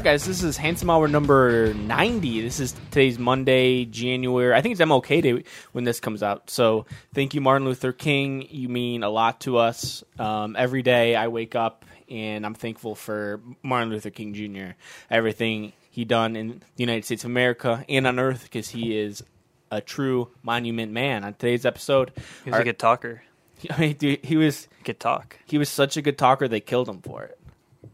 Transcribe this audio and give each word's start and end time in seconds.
right, 0.00 0.12
guys, 0.12 0.24
this 0.24 0.42
is 0.42 0.56
Handsome 0.56 0.88
Hour 0.88 1.08
number 1.08 1.74
90. 1.74 2.40
This 2.40 2.58
is 2.60 2.72
today's 2.72 3.18
Monday, 3.18 3.84
January. 3.84 4.54
I 4.54 4.60
think 4.62 4.72
it's 4.72 4.80
MLK 4.80 5.20
Day 5.22 5.44
when 5.72 5.84
this 5.84 6.00
comes 6.00 6.22
out. 6.22 6.48
So 6.48 6.86
thank 7.14 7.34
you, 7.34 7.40
Martin 7.42 7.66
Luther 7.66 7.92
King. 7.92 8.46
You 8.48 8.68
mean 8.70 9.02
a 9.02 9.10
lot 9.10 9.40
to 9.42 9.58
us. 9.58 10.02
Um, 10.18 10.56
every 10.56 10.82
day 10.82 11.16
I 11.16 11.28
wake 11.28 11.54
up 11.54 11.84
and 12.08 12.46
I'm 12.46 12.54
thankful 12.54 12.94
for 12.94 13.40
Martin 13.62 13.90
Luther 13.90 14.08
King 14.10 14.32
Jr., 14.32 14.72
everything 15.10 15.72
he 15.90 16.04
done 16.06 16.34
in 16.34 16.48
the 16.76 16.82
United 16.82 17.04
States 17.04 17.24
of 17.24 17.30
America 17.30 17.84
and 17.88 18.06
on 18.06 18.18
Earth 18.18 18.44
because 18.44 18.70
he 18.70 18.96
is 18.98 19.22
a 19.70 19.80
true 19.82 20.30
monument 20.42 20.92
man. 20.92 21.24
On 21.24 21.34
today's 21.34 21.66
episode, 21.66 22.12
He 22.44 22.50
was 22.50 22.54
our- 22.56 22.60
a 22.62 22.64
good 22.64 22.78
talker. 22.78 23.22
I 23.70 23.78
mean, 23.78 23.92
dude, 23.96 24.24
he 24.24 24.36
was 24.38 24.66
Good 24.84 24.98
talk. 24.98 25.36
he 25.44 25.58
was 25.58 25.68
such 25.68 25.98
a 25.98 26.02
good 26.02 26.16
talker 26.16 26.48
they 26.48 26.60
killed 26.60 26.88
him 26.88 27.02
for 27.02 27.24
it. 27.24 27.38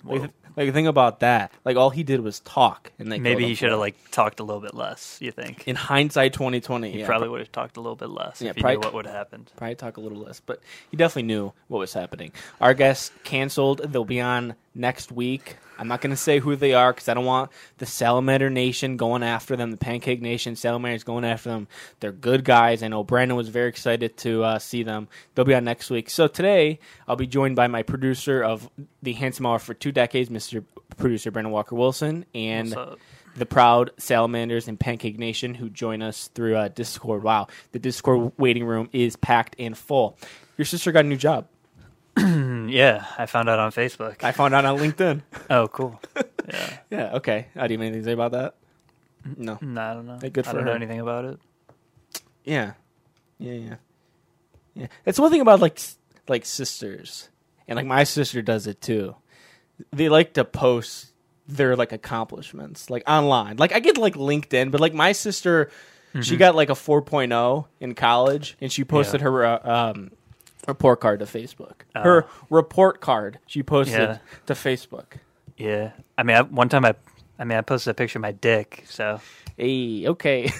Like, 0.05 0.31
like 0.57 0.73
think 0.73 0.89
about 0.89 1.21
that. 1.21 1.53
Like 1.65 1.77
all 1.77 1.91
he 1.91 2.03
did 2.03 2.21
was 2.21 2.41
talk, 2.41 2.91
and 2.99 3.11
they 3.13 3.19
Maybe 3.19 3.47
he 3.47 3.55
should 3.55 3.71
have 3.71 3.79
like 3.79 3.95
talked 4.11 4.41
a 4.41 4.43
little 4.43 4.61
bit 4.63 4.75
less. 4.75 5.19
You 5.21 5.31
think? 5.33 5.67
in 5.69 5.77
hindsight, 5.77 6.33
twenty 6.33 6.61
twenty. 6.61 6.91
He 6.91 7.01
yeah, 7.01 7.07
probably 7.07 7.29
would 7.29 7.41
have 7.41 7.53
talked 7.53 7.77
a 7.77 7.81
little 7.81 7.97
bit 7.97 8.09
less 8.11 8.41
Yeah, 8.41 8.51
if 8.51 8.57
he 8.57 8.63
probably- 8.63 8.77
knew 8.79 8.81
what 8.87 8.95
would 8.95 9.07
have 9.07 9.15
happened. 9.15 9.53
probably 9.57 9.75
talk 9.77 9.97
a 9.97 10.01
little 10.01 10.19
less, 10.19 10.41
but 10.41 10.61
he 10.91 10.97
definitely 10.97 11.25
knew 11.25 11.53
what 11.69 11.79
was 11.79 11.93
happening. 11.93 12.33
Our 12.61 12.75
guests 12.75 13.11
canceled. 13.25 13.81
They'll 13.85 14.05
be 14.05 14.21
on 14.21 14.55
next 14.77 15.11
week. 15.11 15.57
I'm 15.79 15.89
not 15.89 16.01
going 16.01 16.11
to 16.11 16.17
say 16.17 16.39
who 16.39 16.57
they 16.57 16.75
are 16.75 16.93
because 16.93 17.09
I 17.09 17.15
don't 17.15 17.25
want 17.25 17.51
the 17.79 17.87
Salamander 17.87 18.51
Nation 18.51 18.97
going 18.97 19.23
after 19.23 19.57
them. 19.57 19.71
The 19.71 19.77
Pancake 19.77 20.23
Nation, 20.23 20.57
Salamanders 20.57 21.05
going 21.05 21.25
after 21.25 21.51
them. 21.51 21.69
They're 22.01 22.13
good 22.13 22.45
guys. 22.45 22.83
I 22.83 22.89
know 22.89 23.05
Brandon 23.05 23.37
was 23.37 23.49
very 23.49 23.69
excited 23.69 24.17
to 24.19 24.45
uh, 24.45 24.59
see 24.59 24.83
them. 24.83 25.09
They'll 25.35 25.45
be 25.45 25.55
on 25.55 25.65
next 25.65 25.91
week. 25.91 26.09
So 26.11 26.29
today 26.29 26.79
I'll 27.09 27.17
be 27.17 27.27
joined 27.27 27.57
by 27.57 27.67
my 27.67 27.83
producer 27.83 28.43
of 28.43 28.71
the 29.03 29.15
Handsome 29.15 29.47
Hour 29.47 29.59
for 29.59 29.75
two 29.75 29.93
decades, 29.93 30.31
Mr. 30.31 30.65
Producer 30.97 31.31
Brandon 31.31 31.53
Walker 31.53 31.75
Wilson, 31.75 32.25
and 32.35 32.75
the 33.37 33.47
proud 33.47 33.91
Salamanders 33.99 34.67
and 34.69 34.81
Pancake 34.81 35.19
Nation 35.19 35.55
who 35.55 35.69
join 35.69 36.03
us 36.03 36.29
through 36.29 36.57
uh, 36.57 36.69
Discord. 36.69 37.23
Wow, 37.23 37.49
the 37.73 37.79
Discord 37.79 38.33
waiting 38.39 38.65
room 38.65 38.89
is 38.93 39.17
packed 39.17 39.57
and 39.59 39.77
full. 39.77 40.19
Your 40.57 40.65
sister 40.65 40.91
got 40.91 41.05
a 41.05 41.09
new 41.09 41.17
job. 41.17 41.49
Yeah, 42.69 43.05
I 43.19 43.27
found 43.27 43.49
out 43.49 43.59
on 43.59 43.71
Facebook. 43.73 44.23
I 44.25 44.33
found 44.33 44.55
out 44.55 44.65
on 44.65 44.79
LinkedIn. 44.79 45.23
oh, 45.51 45.69
cool. 45.69 46.01
Yeah. 46.49 46.79
yeah, 46.91 47.15
okay. 47.17 47.47
I 47.57 47.67
do 47.67 47.75
you 47.75 47.79
have 47.79 47.87
anything 47.87 48.03
to 48.03 48.05
say 48.05 48.13
about 48.13 48.33
that? 48.33 48.55
No. 49.37 49.59
No, 49.61 49.81
I 49.81 49.95
don't 49.95 50.07
know. 50.07 50.19
Hey, 50.21 50.31
good 50.31 50.47
I 50.47 50.51
for 50.51 50.57
don't 50.59 50.67
know 50.67 50.73
anything 50.73 51.01
about 51.01 51.25
it. 51.25 51.39
Yeah. 52.45 52.75
Yeah, 53.39 53.53
yeah. 53.53 53.75
Yeah. 54.75 54.87
That's 55.05 55.19
one 55.19 55.31
thing 55.31 55.41
about 55.41 55.61
like 55.61 55.79
s- 55.79 55.99
like 56.29 56.45
sisters. 56.45 57.29
And 57.67 57.77
like 57.77 57.87
my 57.87 58.05
sister 58.05 58.41
does 58.43 58.67
it 58.67 58.81
too. 58.81 59.17
They 59.93 60.09
like 60.09 60.35
to 60.35 60.45
post 60.45 61.13
their 61.49 61.77
like 61.77 61.93
accomplishments 61.93 62.89
like 62.91 63.03
online. 63.09 63.57
Like 63.57 63.73
I 63.73 63.81
get 63.81 63.99
like 63.99 64.15
LinkedIn, 64.15 64.71
but 64.71 64.81
like 64.81 64.95
my 64.95 65.13
sister 65.13 65.71
she 66.23 66.39
got 66.39 66.55
like 66.55 66.71
a 66.71 66.75
4.0 66.75 67.67
in 67.79 67.95
college 67.95 68.57
and 68.63 68.73
she 68.73 68.85
posted 68.85 69.21
her 69.21 69.45
uh, 69.45 69.59
um 69.93 70.13
report 70.67 71.01
card 71.01 71.21
to 71.21 71.27
Facebook. 71.27 71.83
Uh, 71.95 72.03
Her 72.03 72.27
report 72.51 73.01
card 73.01 73.39
she 73.47 73.63
posted 73.63 73.99
Yeah. 74.01 74.19
to 74.47 74.55
Facebook. 74.55 75.19
Yeah. 75.57 75.93
I 76.19 76.23
mean, 76.23 76.37
I, 76.37 76.43
one 76.43 76.69
time 76.69 76.85
I, 76.85 76.95
I 77.39 77.45
mean, 77.45 77.59
I 77.59 77.63
posted 77.63 77.91
a 77.93 77.95
picture 77.95 78.19
of 78.19 78.23
my 78.23 78.33
dick. 78.33 78.85
So 78.89 79.21
Hey, 79.57 80.07
okay. 80.07 80.51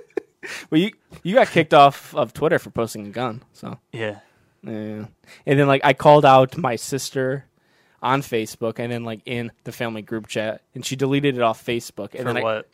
well, 0.70 0.80
you 0.80 0.92
you 1.22 1.34
got 1.34 1.48
kicked 1.48 1.74
off 1.74 2.14
of 2.14 2.32
Twitter 2.32 2.58
for 2.58 2.70
posting 2.70 3.06
a 3.06 3.10
gun, 3.10 3.42
so 3.52 3.78
yeah. 3.92 4.20
yeah. 4.62 5.04
And 5.46 5.58
then 5.58 5.66
like 5.66 5.82
I 5.84 5.92
called 5.92 6.24
out 6.24 6.56
my 6.56 6.76
sister 6.76 7.44
on 8.02 8.22
Facebook, 8.22 8.78
and 8.78 8.90
then 8.90 9.04
like 9.04 9.20
in 9.26 9.52
the 9.64 9.72
family 9.72 10.00
group 10.02 10.26
chat, 10.26 10.62
and 10.74 10.84
she 10.86 10.96
deleted 10.96 11.36
it 11.36 11.42
off 11.42 11.62
Facebook. 11.64 12.14
And 12.14 12.20
For 12.20 12.24
then 12.32 12.36
I, 12.38 12.42
what? 12.42 12.68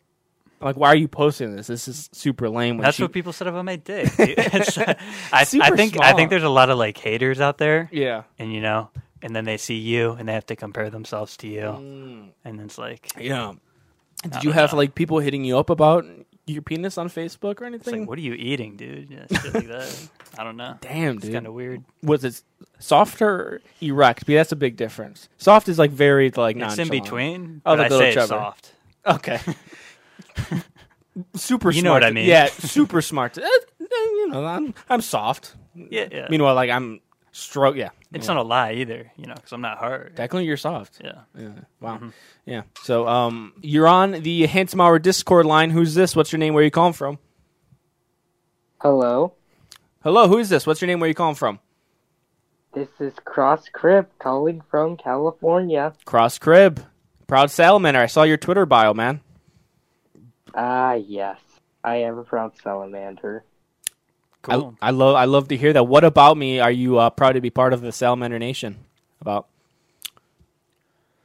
Like, 0.59 0.75
why 0.75 0.87
are 0.89 0.95
you 0.95 1.07
posting 1.07 1.55
this? 1.55 1.67
This 1.67 1.87
is 1.87 2.09
super 2.13 2.49
lame. 2.49 2.77
That's 2.77 2.97
she, 2.97 3.03
what 3.03 3.11
people 3.11 3.31
said 3.33 3.47
about 3.47 3.63
my 3.65 3.75
dick. 3.75 4.09
I, 4.19 4.97
I 5.31 5.43
think 5.45 5.99
I 6.01 6.13
think 6.13 6.29
there's 6.29 6.43
a 6.43 6.49
lot 6.49 6.69
of 6.69 6.77
like 6.77 6.97
haters 6.97 7.39
out 7.39 7.57
there, 7.57 7.89
Yeah. 7.91 8.23
and 8.39 8.51
you 8.53 8.61
know, 8.61 8.89
and 9.21 9.35
then 9.35 9.45
they 9.45 9.57
see 9.57 9.75
you 9.77 10.11
and 10.13 10.27
they 10.27 10.33
have 10.33 10.45
to 10.47 10.55
compare 10.55 10.89
themselves 10.89 11.37
to 11.37 11.47
you, 11.47 11.61
Mm. 11.61 12.29
and 12.43 12.61
it's 12.61 12.77
like, 12.77 13.11
Yeah. 13.19 13.53
Did 14.23 14.43
you 14.43 14.51
have 14.51 14.71
know. 14.71 14.77
like 14.79 14.95
people 14.95 15.19
hitting 15.19 15.45
you 15.45 15.59
up 15.59 15.69
about 15.69 16.05
your 16.47 16.63
penis 16.63 16.97
on 16.97 17.07
Facebook 17.07 17.61
or 17.61 17.65
anything? 17.65 17.99
like, 18.01 18.09
what 18.09 18.17
are 18.17 18.21
you 18.21 18.33
eating, 18.33 18.75
dude? 18.77 19.11
Yeah, 19.11 19.25
shit 19.41 19.53
like 19.53 19.67
that. 19.67 20.09
I 20.39 20.43
don't 20.43 20.57
know. 20.57 20.75
Damn, 20.81 21.17
It's 21.17 21.25
dude. 21.25 21.33
kind 21.33 21.45
of 21.45 21.53
weird. 21.53 21.83
Was 22.01 22.23
it 22.23 22.41
soft 22.79 23.21
or 23.21 23.61
erect? 23.79 24.21
Because 24.25 24.39
that's 24.39 24.51
a 24.53 24.55
big 24.55 24.75
difference. 24.75 25.29
Soft 25.37 25.69
is 25.69 25.77
like 25.77 25.91
very 25.91 26.31
like 26.31 26.57
It's 26.57 26.79
in 26.79 26.89
between. 26.89 27.61
Oh, 27.65 27.75
like 27.75 27.91
I 27.91 27.97
say 27.97 28.07
it's 28.07 28.15
chubber. 28.15 28.27
soft. 28.27 28.73
Okay. 29.05 29.39
super 31.35 31.71
You 31.71 31.81
smart. 31.81 31.83
know 31.83 31.93
what 31.93 32.03
I 32.03 32.11
mean. 32.11 32.27
Yeah, 32.27 32.45
super 32.59 33.01
smart. 33.01 33.37
Eh, 33.37 33.47
you 33.79 34.29
know, 34.29 34.45
I'm 34.45 34.73
I'm 34.89 35.01
soft. 35.01 35.55
Yeah, 35.75 36.07
yeah. 36.11 36.27
Meanwhile, 36.29 36.55
like 36.55 36.69
I'm 36.69 37.01
stroke. 37.31 37.75
Yeah, 37.75 37.89
it's 38.11 38.27
yeah. 38.27 38.33
not 38.33 38.41
a 38.41 38.47
lie 38.47 38.73
either, 38.73 39.11
you 39.15 39.25
know, 39.27 39.35
because 39.35 39.51
I'm 39.53 39.61
not 39.61 39.77
hard. 39.77 40.15
technically 40.15 40.45
you're 40.45 40.57
soft. 40.57 40.99
Yeah. 41.03 41.21
Yeah. 41.37 41.49
Wow. 41.79 41.95
Mm-hmm. 41.97 42.09
Yeah. 42.45 42.61
So, 42.83 43.07
um, 43.07 43.53
you're 43.61 43.87
on 43.87 44.11
the 44.11 44.45
Handsome 44.47 44.81
Hour 44.81 44.99
Discord 44.99 45.45
line. 45.45 45.69
Who's 45.69 45.93
this? 45.93 46.15
What's 46.15 46.31
your 46.31 46.39
name? 46.39 46.53
Where 46.53 46.63
you 46.63 46.71
calling 46.71 46.93
from? 46.93 47.19
Hello, 48.79 49.33
Hello. 50.03 50.27
Who 50.27 50.37
is 50.37 50.49
this? 50.49 50.67
What's 50.67 50.81
your 50.81 50.87
name? 50.87 50.99
Where 50.99 51.09
you 51.09 51.15
calling 51.15 51.35
from? 51.35 51.59
this 52.73 52.89
is 52.99 53.13
Cross 53.25 53.69
Crib 53.73 54.07
calling 54.19 54.61
from 54.69 54.97
California. 54.97 55.93
Cross 56.05 56.37
Crib. 56.37 56.85
Proud 57.25 57.49
Salamander. 57.49 57.99
I 57.99 58.05
saw 58.05 58.21
your 58.21 58.37
Twitter 58.37 58.67
bio, 58.67 58.93
man. 58.93 59.21
Ah, 60.57 60.93
yes, 60.93 61.39
I 61.83 61.97
am 61.97 62.17
a 62.17 62.23
proud 62.23 62.57
salamander. 62.57 63.43
Cool. 64.41 64.75
I, 64.81 64.87
I 64.87 64.89
love 64.89 65.15
I 65.15 65.25
love 65.25 65.49
to 65.49 65.57
hear 65.57 65.71
that. 65.73 65.83
What 65.83 66.03
about 66.03 66.35
me? 66.35 66.59
Are 66.59 66.71
you 66.71 66.97
uh, 66.97 67.11
proud 67.11 67.33
to 67.33 67.41
be 67.41 67.51
part 67.51 67.73
of 67.73 67.81
the 67.81 67.91
Salamander 67.91 68.39
Nation? 68.39 68.77
About 69.21 69.47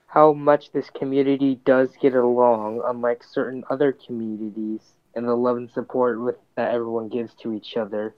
How 0.06 0.34
much 0.34 0.70
this 0.72 0.90
community 0.90 1.58
does 1.64 1.90
get 2.00 2.14
along, 2.14 2.82
unlike 2.84 3.24
certain 3.24 3.64
other 3.70 3.92
communities, 3.92 4.80
and 5.14 5.26
the 5.26 5.34
love 5.34 5.56
and 5.56 5.70
support 5.70 6.20
with 6.20 6.36
that 6.56 6.74
everyone 6.74 7.08
gives 7.08 7.32
to 7.36 7.54
each 7.54 7.76
other. 7.76 8.14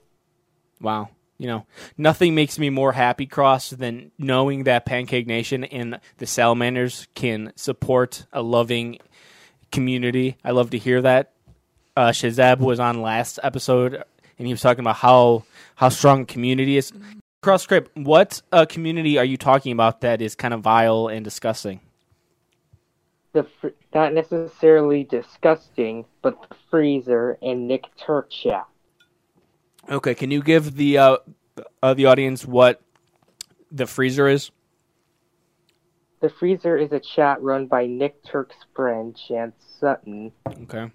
Wow. 0.81 1.09
You 1.37 1.47
know, 1.47 1.65
nothing 1.97 2.33
makes 2.33 2.57
me 2.57 2.69
more 2.69 2.93
happy, 2.93 3.25
Cross, 3.25 3.71
than 3.71 4.11
knowing 4.17 4.63
that 4.63 4.85
Pancake 4.85 5.27
Nation 5.27 5.65
and 5.65 5.99
the 6.17 6.25
Salamanders 6.25 7.07
can 7.13 7.51
support 7.57 8.25
a 8.31 8.41
loving 8.41 8.99
community. 9.71 10.37
I 10.43 10.51
love 10.51 10.69
to 10.71 10.77
hear 10.77 11.01
that. 11.01 11.33
Uh, 11.95 12.09
Shazab 12.09 12.59
was 12.59 12.79
on 12.79 13.01
last 13.01 13.39
episode, 13.41 14.03
and 14.37 14.47
he 14.47 14.53
was 14.53 14.61
talking 14.61 14.81
about 14.81 14.97
how 14.97 15.45
how 15.75 15.89
strong 15.89 16.25
community 16.25 16.77
is. 16.77 16.91
Cross 17.41 17.67
Crib, 17.67 17.89
what 17.93 18.41
uh, 18.51 18.65
community 18.65 19.17
are 19.17 19.25
you 19.25 19.37
talking 19.37 19.71
about 19.71 20.01
that 20.01 20.21
is 20.21 20.35
kind 20.35 20.53
of 20.53 20.61
vile 20.61 21.07
and 21.07 21.23
disgusting? 21.23 21.79
The 23.33 23.43
fr- 23.61 23.67
not 23.93 24.13
necessarily 24.13 25.03
disgusting, 25.03 26.05
but 26.21 26.41
the 26.49 26.55
freezer 26.69 27.37
and 27.41 27.67
Nick 27.67 27.85
Turchat. 27.97 28.65
Okay, 29.89 30.15
can 30.15 30.31
you 30.31 30.41
give 30.41 30.75
the 30.75 30.97
uh, 30.97 31.17
uh, 31.83 31.93
the 31.93 32.07
audience 32.07 32.45
what 32.45 32.81
the 33.71 33.85
freezer 33.85 34.27
is? 34.27 34.51
The 36.25 36.31
freezer 36.31 36.75
is 36.75 36.91
a 36.91 36.99
chat 36.99 37.39
run 37.43 37.67
by 37.67 37.85
Nick 37.85 38.23
Turk's 38.23 38.55
friend 38.75 39.15
Chance 39.15 39.53
Sutton. 39.79 40.31
Okay. 40.63 40.91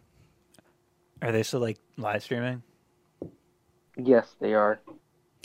Are 1.23 1.31
they 1.31 1.45
still 1.45 1.61
like 1.61 1.79
live 1.97 2.25
streaming? 2.25 2.65
Yes, 3.97 4.35
they 4.41 4.55
are. 4.55 4.81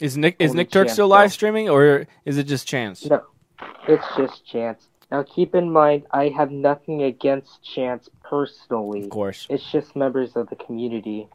Is 0.00 0.16
Nick 0.16 0.34
is 0.40 0.50
Only 0.50 0.64
Nick 0.64 0.72
Turk 0.72 0.86
Chance, 0.88 0.92
still 0.94 1.06
live 1.06 1.30
though. 1.30 1.34
streaming 1.34 1.68
or 1.68 2.08
is 2.24 2.36
it 2.36 2.48
just 2.48 2.66
Chance? 2.66 3.06
No, 3.06 3.22
it's 3.86 4.04
just 4.16 4.44
Chance. 4.44 4.88
Now 5.12 5.22
keep 5.22 5.54
in 5.54 5.70
mind, 5.70 6.06
I 6.10 6.30
have 6.30 6.50
nothing 6.50 7.04
against 7.04 7.62
Chance 7.62 8.08
personally. 8.24 9.04
Of 9.04 9.10
course. 9.10 9.46
It's 9.48 9.70
just 9.70 9.94
members 9.94 10.34
of 10.34 10.48
the 10.48 10.56
community. 10.56 11.28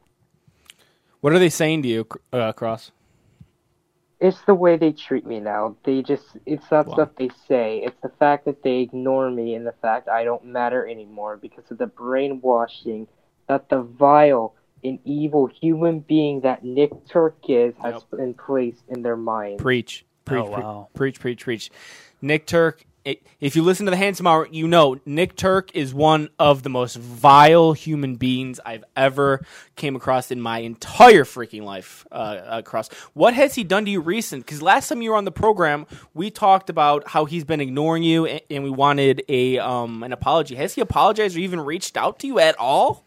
What 1.22 1.32
are 1.32 1.40
they 1.40 1.48
saying 1.48 1.84
to 1.84 1.88
you, 1.88 2.06
uh, 2.34 2.52
Cross? 2.52 2.92
It's 4.22 4.40
the 4.44 4.54
way 4.54 4.78
they 4.78 4.92
treat 4.92 5.26
me 5.26 5.40
now. 5.40 5.76
They 5.84 6.04
just, 6.04 6.38
it's 6.46 6.70
not 6.70 6.88
Wow. 6.88 6.94
stuff 6.94 7.10
they 7.18 7.30
say. 7.48 7.80
It's 7.80 8.00
the 8.04 8.10
fact 8.20 8.46
that 8.46 8.62
they 8.62 8.78
ignore 8.78 9.32
me 9.32 9.56
and 9.56 9.66
the 9.66 9.72
fact 9.82 10.08
I 10.08 10.24
don't 10.24 10.46
matter 10.46 10.88
anymore 10.88 11.38
because 11.38 11.70
of 11.72 11.80
the 11.80 11.88
brainwashing 11.88 13.08
that 13.48 13.68
the 13.70 13.82
vile 13.82 14.54
and 14.84 15.00
evil 15.06 15.48
human 15.48 16.00
being 16.02 16.42
that 16.42 16.64
Nick 16.64 16.92
Turk 17.08 17.36
is 17.50 17.74
has 17.82 17.96
Yep. 17.96 18.20
been 18.20 18.34
placed 18.36 18.84
in 18.90 19.02
their 19.02 19.18
mind. 19.18 19.58
Preach. 19.58 20.06
Oh, 20.06 20.22
preach, 20.26 20.46
Oh, 20.46 20.52
pre- 20.54 20.64
wow. 20.64 20.88
preach, 20.94 21.20
preach, 21.20 21.44
preach. 21.44 21.72
Nick 22.22 22.46
Turk 22.46 22.86
it, 23.04 23.26
if 23.40 23.56
you 23.56 23.64
listen 23.64 23.86
to 23.88 23.90
the 23.90 23.98
Handsome 23.98 24.28
Hour, 24.28 24.48
you 24.52 24.68
know 24.68 25.00
Nick 25.06 25.36
Turk 25.36 25.76
is 25.76 25.94
one 25.94 26.30
of 26.38 26.62
the 26.62 26.70
most 26.70 26.98
vile 26.98 27.74
human 27.74 28.16
beings 28.16 28.60
I've 28.64 28.84
ever 28.96 29.44
came 29.76 29.96
across 29.96 30.30
in 30.30 30.40
my 30.40 30.60
entire 30.60 31.24
freaking 31.24 31.64
life. 31.64 32.06
Uh, 32.12 32.42
across, 32.46 32.90
what 33.14 33.34
has 33.34 33.56
he 33.56 33.64
done 33.64 33.86
to 33.86 33.92
you 33.92 34.02
recent? 34.02 34.46
Because 34.46 34.62
last 34.62 34.90
time 34.90 35.02
you 35.02 35.12
were 35.12 35.18
on 35.18 35.26
the 35.26 35.32
program, 35.32 35.88
we 36.14 36.30
talked 36.30 36.70
about 36.70 37.08
how 37.08 37.26
he's 37.26 37.44
been 37.44 37.60
ignoring 37.62 38.04
you, 38.04 38.26
and, 38.26 38.42
and 38.52 38.64
we 38.64 38.70
wanted 38.70 39.24
a 39.28 39.58
um, 39.58 40.04
an 40.04 40.14
apology. 40.14 40.56
Has 40.56 40.76
he 40.76 40.82
apologized 40.82 41.36
or 41.36 41.40
even 41.40 41.60
reached 41.60 41.98
out 41.98 42.20
to 42.20 42.28
you 42.28 42.40
at 42.40 42.56
all? 42.60 43.06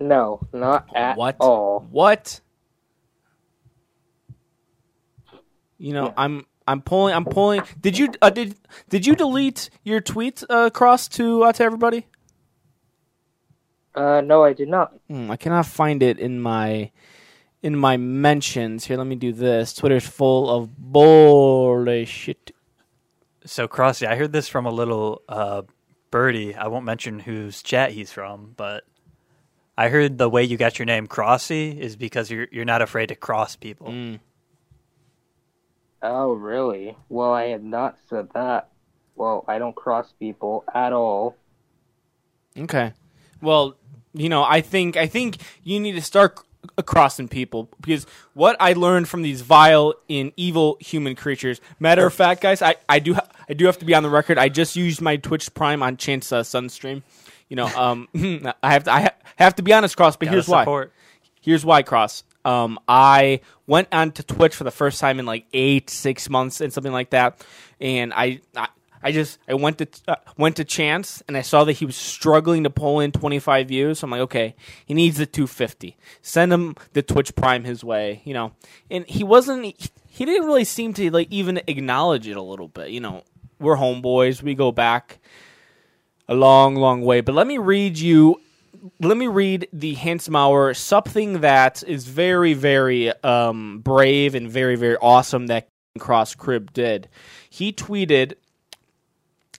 No, 0.00 0.40
not 0.52 0.88
at 0.94 1.18
what? 1.18 1.36
all. 1.40 1.86
What? 1.90 2.40
You 5.76 5.92
know, 5.92 6.06
Yeah. 6.06 6.14
I'm 6.16 6.46
I'm 6.66 6.80
pulling 6.80 7.14
I'm 7.14 7.24
pulling. 7.24 7.62
Did 7.80 7.98
you 7.98 8.12
uh, 8.22 8.30
did 8.30 8.56
did 8.88 9.06
you 9.06 9.14
delete 9.14 9.70
your 9.82 10.00
tweet 10.00 10.42
uh, 10.48 10.64
across 10.66 11.08
to 11.08 11.44
uh, 11.44 11.52
to 11.52 11.62
everybody? 11.62 12.06
Uh, 13.94 14.20
no, 14.22 14.42
I 14.42 14.52
did 14.54 14.68
not. 14.68 14.92
Hmm, 15.08 15.30
I 15.30 15.36
cannot 15.36 15.66
find 15.66 16.02
it 16.02 16.18
in 16.18 16.40
my 16.40 16.90
in 17.62 17.76
my 17.76 17.96
mentions. 17.96 18.84
Here, 18.84 18.96
let 18.96 19.06
me 19.06 19.16
do 19.16 19.32
this. 19.32 19.74
Twitter's 19.74 20.06
full 20.06 20.50
of 20.50 20.76
bullshit. 20.76 22.50
So 23.46 23.68
Crossy, 23.68 24.06
I 24.06 24.16
heard 24.16 24.32
this 24.32 24.48
from 24.48 24.66
a 24.66 24.70
little 24.70 25.22
uh, 25.28 25.62
birdie. 26.10 26.54
I 26.54 26.68
won't 26.68 26.86
mention 26.86 27.20
whose 27.20 27.62
chat 27.62 27.92
he's 27.92 28.10
from, 28.10 28.54
but 28.56 28.84
I 29.76 29.88
heard 29.88 30.18
the 30.18 30.30
way 30.30 30.44
you 30.44 30.56
got 30.56 30.78
your 30.78 30.86
name 30.86 31.06
Crossy 31.06 31.78
is 31.78 31.96
because 31.96 32.30
you're 32.30 32.48
you're 32.50 32.64
not 32.64 32.82
afraid 32.82 33.08
to 33.08 33.14
cross 33.14 33.54
people. 33.54 33.88
Mm. 33.88 34.20
Oh, 36.04 36.34
really? 36.34 36.96
Well, 37.08 37.32
I 37.32 37.46
had 37.46 37.64
not 37.64 37.96
said 38.10 38.28
that. 38.34 38.68
Well, 39.16 39.42
I 39.48 39.58
don't 39.58 39.74
cross 39.74 40.12
people 40.20 40.64
at 40.74 40.92
all. 40.92 41.36
Okay. 42.58 42.92
Well, 43.40 43.76
you 44.12 44.28
know, 44.28 44.44
I 44.44 44.60
think 44.60 44.98
I 44.98 45.06
think 45.06 45.38
you 45.62 45.80
need 45.80 45.92
to 45.92 46.02
start 46.02 46.38
crossing 46.84 47.28
people 47.28 47.68
because 47.80 48.06
what 48.34 48.56
I 48.60 48.74
learned 48.74 49.08
from 49.08 49.22
these 49.22 49.40
vile 49.40 49.94
and 50.10 50.32
evil 50.36 50.76
human 50.80 51.14
creatures. 51.14 51.60
Matter 51.80 52.06
of 52.06 52.12
fact, 52.12 52.42
guys, 52.42 52.60
I, 52.60 52.76
I 52.88 52.98
do 52.98 53.14
ha- 53.14 53.28
I 53.48 53.54
do 53.54 53.64
have 53.66 53.78
to 53.78 53.84
be 53.86 53.94
on 53.94 54.02
the 54.02 54.10
record. 54.10 54.36
I 54.38 54.50
just 54.50 54.76
used 54.76 55.00
my 55.00 55.16
Twitch 55.16 55.52
Prime 55.54 55.82
on 55.82 55.96
Chance 55.96 56.32
uh, 56.32 56.40
Sunstream. 56.42 57.02
You 57.48 57.56
know, 57.56 57.66
um, 57.66 58.08
I 58.62 58.72
have 58.72 58.84
to 58.84 58.92
I 58.92 59.00
ha- 59.02 59.14
have 59.36 59.56
to 59.56 59.62
be 59.62 59.72
honest, 59.72 59.96
Cross. 59.96 60.16
But 60.16 60.26
Gotta 60.26 60.36
here's 60.36 60.48
why. 60.48 60.86
Here's 61.40 61.64
why, 61.64 61.82
Cross. 61.82 62.24
Um, 62.44 62.78
I 62.86 63.40
went 63.66 63.88
onto 63.92 64.22
Twitch 64.22 64.54
for 64.54 64.64
the 64.64 64.70
first 64.70 65.00
time 65.00 65.18
in 65.18 65.26
like 65.26 65.46
eight, 65.52 65.90
six 65.90 66.28
months, 66.28 66.60
and 66.60 66.72
something 66.72 66.92
like 66.92 67.10
that. 67.10 67.44
And 67.80 68.12
I, 68.14 68.40
I, 68.56 68.68
I 69.02 69.12
just, 69.12 69.38
I 69.48 69.54
went 69.54 69.78
to 69.78 69.88
uh, 70.08 70.16
went 70.36 70.56
to 70.56 70.64
Chance, 70.64 71.22
and 71.28 71.36
I 71.36 71.42
saw 71.42 71.64
that 71.64 71.72
he 71.72 71.86
was 71.86 71.96
struggling 71.96 72.64
to 72.64 72.70
pull 72.70 73.00
in 73.00 73.12
25 73.12 73.68
views. 73.68 73.98
So 73.98 74.06
I'm 74.06 74.10
like, 74.10 74.20
okay, 74.22 74.54
he 74.86 74.94
needs 74.94 75.18
the 75.18 75.26
250. 75.26 75.96
Send 76.22 76.52
him 76.52 76.74
the 76.92 77.02
Twitch 77.02 77.34
Prime 77.34 77.64
his 77.64 77.84
way, 77.84 78.22
you 78.24 78.34
know. 78.34 78.52
And 78.90 79.06
he 79.06 79.24
wasn't. 79.24 79.64
He, 79.64 79.76
he 80.08 80.24
didn't 80.24 80.46
really 80.46 80.64
seem 80.64 80.94
to 80.94 81.10
like 81.10 81.28
even 81.30 81.60
acknowledge 81.66 82.28
it 82.28 82.36
a 82.36 82.42
little 82.42 82.68
bit. 82.68 82.90
You 82.90 83.00
know, 83.00 83.24
we're 83.58 83.76
homeboys. 83.76 84.42
We 84.42 84.54
go 84.54 84.70
back 84.70 85.18
a 86.28 86.34
long, 86.34 86.76
long 86.76 87.02
way. 87.02 87.20
But 87.20 87.34
let 87.34 87.46
me 87.46 87.58
read 87.58 87.98
you. 87.98 88.40
Let 89.00 89.16
me 89.16 89.26
read 89.28 89.68
the 89.72 89.94
handsome 89.94 90.36
hour. 90.36 90.74
Something 90.74 91.40
that 91.40 91.82
is 91.86 92.06
very, 92.06 92.52
very 92.52 93.10
um, 93.22 93.78
brave 93.80 94.34
and 94.34 94.50
very, 94.50 94.76
very 94.76 94.96
awesome 94.98 95.46
that 95.46 95.68
Cross 95.98 96.34
Crib 96.34 96.72
did. 96.72 97.08
He 97.48 97.72
tweeted. 97.72 98.34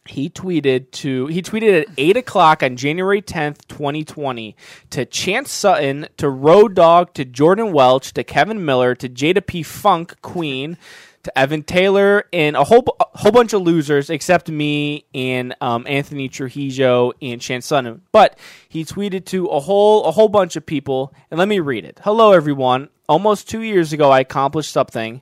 He 0.07 0.30
tweeted 0.30 0.92
to 0.92 1.25
he 1.25 1.42
tweeted 1.42 1.81
at 1.81 1.88
eight 1.98 2.16
o'clock 2.16 2.62
on 2.62 2.75
January 2.75 3.24
tenth, 3.24 3.68
twenty 3.68 4.04
twenty, 4.04 4.56
to 4.92 5.04
Chance 5.04 5.51
Sutton, 5.51 6.07
to 6.18 6.30
Road 6.30 6.75
Dog, 6.75 7.16
to 7.16 7.25
Jordan 7.25 7.74
Welch, 7.74 8.13
to 8.13 8.24
Kevin 8.24 8.63
Miller, 8.63 8.94
to 8.94 9.10
Jada 9.10 9.44
P 9.44 9.63
Funk 9.63 10.21
Queen, 10.21 10.78
to 11.25 11.38
Evan 11.38 11.63
Taylor, 11.63 12.25
and 12.33 12.56
a 12.56 12.63
whole 12.63 12.83
a 13.00 13.18
whole 13.18 13.31
bunch 13.31 13.54
of 13.54 13.62
losers 13.62 14.10
except 14.10 14.50
me 14.50 15.06
and 15.13 15.56
um, 15.62 15.86
Anthony 15.88 16.30
Trujillo 16.30 17.12
and 17.22 17.42
Chance 17.42 17.68
Sutton. 17.68 18.01
But 18.12 18.39
he 18.69 18.86
tweeted 18.86 19.25
to 19.25 19.48
a 19.48 19.60
whole 19.60 20.06
a 20.06 20.12
whole 20.12 20.30
bunch 20.30 20.56
of 20.56 20.66
people, 20.66 21.13
and 21.30 21.38
let 21.38 21.48
me 21.48 21.60
read 21.60 21.86
it. 21.86 22.00
Hello, 22.04 22.31
everyone. 22.31 22.89
Almost 23.07 23.48
two 23.50 23.62
years 23.62 23.94
ago, 23.94 24.10
I 24.10 24.22
accomplished 24.22 24.72
something 24.72 25.22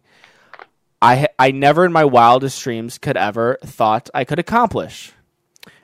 I 1.04 1.28
I 1.38 1.52
never 1.52 1.86
in 1.86 1.92
my 1.92 2.06
wildest 2.06 2.64
dreams 2.64 2.98
could 2.98 3.18
ever 3.18 3.58
thought 3.66 4.10
I 4.14 4.24
could 4.24 4.40
accomplish. 4.40 5.12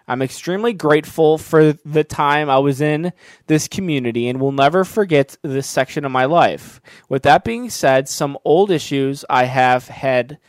I'm 0.09 0.23
extremely 0.23 0.73
grateful 0.73 1.37
for 1.37 1.73
the 1.85 2.03
time 2.03 2.49
I 2.49 2.57
was 2.57 2.81
in 2.81 3.13
this 3.45 3.67
community 3.67 4.27
and 4.27 4.41
will 4.41 4.51
never 4.51 4.83
forget 4.83 5.37
this 5.43 5.67
section 5.67 6.03
of 6.03 6.11
my 6.11 6.25
life. 6.25 6.81
With 7.07 7.21
that 7.23 7.43
being 7.43 7.69
said, 7.69 8.09
some 8.09 8.35
old 8.43 8.71
issues 8.71 9.23
I 9.29 9.43
have 9.43 9.87
had 9.87 10.39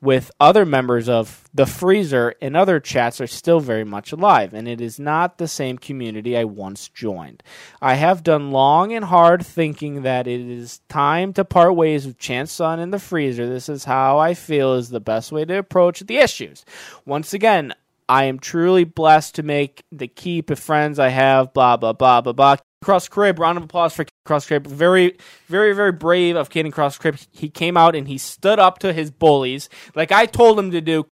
with 0.00 0.30
other 0.40 0.64
members 0.64 1.08
of 1.08 1.48
the 1.54 1.66
freezer 1.66 2.34
and 2.40 2.56
other 2.56 2.80
chats 2.80 3.20
are 3.20 3.26
still 3.26 3.60
very 3.60 3.84
much 3.84 4.12
alive, 4.12 4.52
and 4.54 4.68
it 4.68 4.80
is 4.80 4.98
not 4.98 5.36
the 5.38 5.48
same 5.48 5.78
community 5.78 6.36
I 6.36 6.44
once 6.44 6.88
joined. 6.88 7.42
I 7.80 7.94
have 7.94 8.22
done 8.22 8.52
long 8.52 8.92
and 8.92 9.04
hard 9.04 9.44
thinking 9.44 10.02
that 10.02 10.26
it 10.26 10.40
is 10.40 10.80
time 10.88 11.32
to 11.34 11.44
part 11.44 11.74
ways 11.74 12.06
with 12.06 12.18
Chance 12.18 12.52
Sun 12.52 12.80
and 12.80 12.92
the 12.92 12.98
freezer. 12.98 13.48
This 13.48 13.68
is 13.68 13.84
how 13.84 14.18
I 14.18 14.34
feel 14.34 14.74
is 14.74 14.90
the 14.90 15.00
best 15.00 15.32
way 15.32 15.44
to 15.44 15.58
approach 15.58 16.00
the 16.00 16.18
issues. 16.18 16.64
Once 17.06 17.32
again, 17.32 17.74
I 18.08 18.24
am 18.24 18.38
truly 18.38 18.84
blessed 18.84 19.36
to 19.36 19.42
make 19.42 19.82
the 19.90 20.08
keep 20.08 20.50
of 20.50 20.58
friends 20.58 20.98
I 20.98 21.08
have, 21.08 21.52
blah, 21.54 21.76
blah, 21.76 21.92
blah, 21.92 22.20
blah, 22.20 22.32
blah. 22.32 22.56
Cross 22.82 23.08
Crib, 23.08 23.38
round 23.38 23.56
of 23.56 23.64
applause 23.64 23.94
for 23.94 24.04
Cross 24.26 24.46
Crib. 24.46 24.66
Very, 24.66 25.16
very, 25.48 25.74
very 25.74 25.92
brave 25.92 26.36
of 26.36 26.50
Caden 26.50 26.72
Cross 26.72 26.98
Crib. 26.98 27.16
He 27.30 27.48
came 27.48 27.76
out 27.78 27.96
and 27.96 28.06
he 28.06 28.18
stood 28.18 28.58
up 28.58 28.78
to 28.80 28.92
his 28.92 29.10
bullies 29.10 29.70
like 29.94 30.12
I 30.12 30.26
told 30.26 30.58
him 30.58 30.70
to 30.70 30.82
do. 30.82 31.06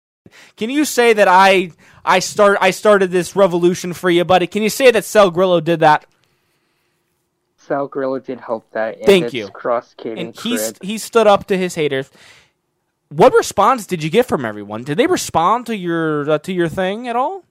Can 0.58 0.70
you 0.70 0.86
say 0.86 1.14
that 1.14 1.28
I 1.28 1.72
I 2.06 2.20
start 2.20 2.58
I 2.62 2.72
started 2.72 3.12
this 3.12 3.36
revolution 3.36 3.94
for 3.94 4.10
you, 4.10 4.26
buddy? 4.26 4.48
Can 4.48 4.64
you 4.64 4.70
say 4.70 4.92
that 4.92 5.06
Sal 5.06 5.32
Grillo 5.32 5.62
did 5.62 5.80
that? 5.80 6.06
Sal 7.58 7.88
Grillo 7.88 8.20
did 8.20 8.40
help 8.42 8.70
that. 8.72 9.04
Thank 9.06 9.34
you. 9.34 9.48
Cross 9.50 9.96
Kid 9.98 10.18
And 10.18 10.36
he 10.36 10.58
Crib. 10.58 10.78
he 10.82 10.98
stood 10.98 11.28
up 11.28 11.48
to 11.48 11.58
his 11.58 11.76
haters. 11.76 12.12
What 13.12 13.34
response 13.34 13.86
did 13.86 14.04
you 14.04 14.10
get 14.10 14.26
from 14.26 14.46
everyone? 14.46 14.84
Did 14.86 14.98
they 14.98 15.06
respond 15.06 15.66
to 15.66 15.76
your 15.76 16.30
uh, 16.32 16.38
to 16.40 16.54
your 16.54 16.70
thing 16.70 17.10
at 17.10 17.16
all? 17.18 17.44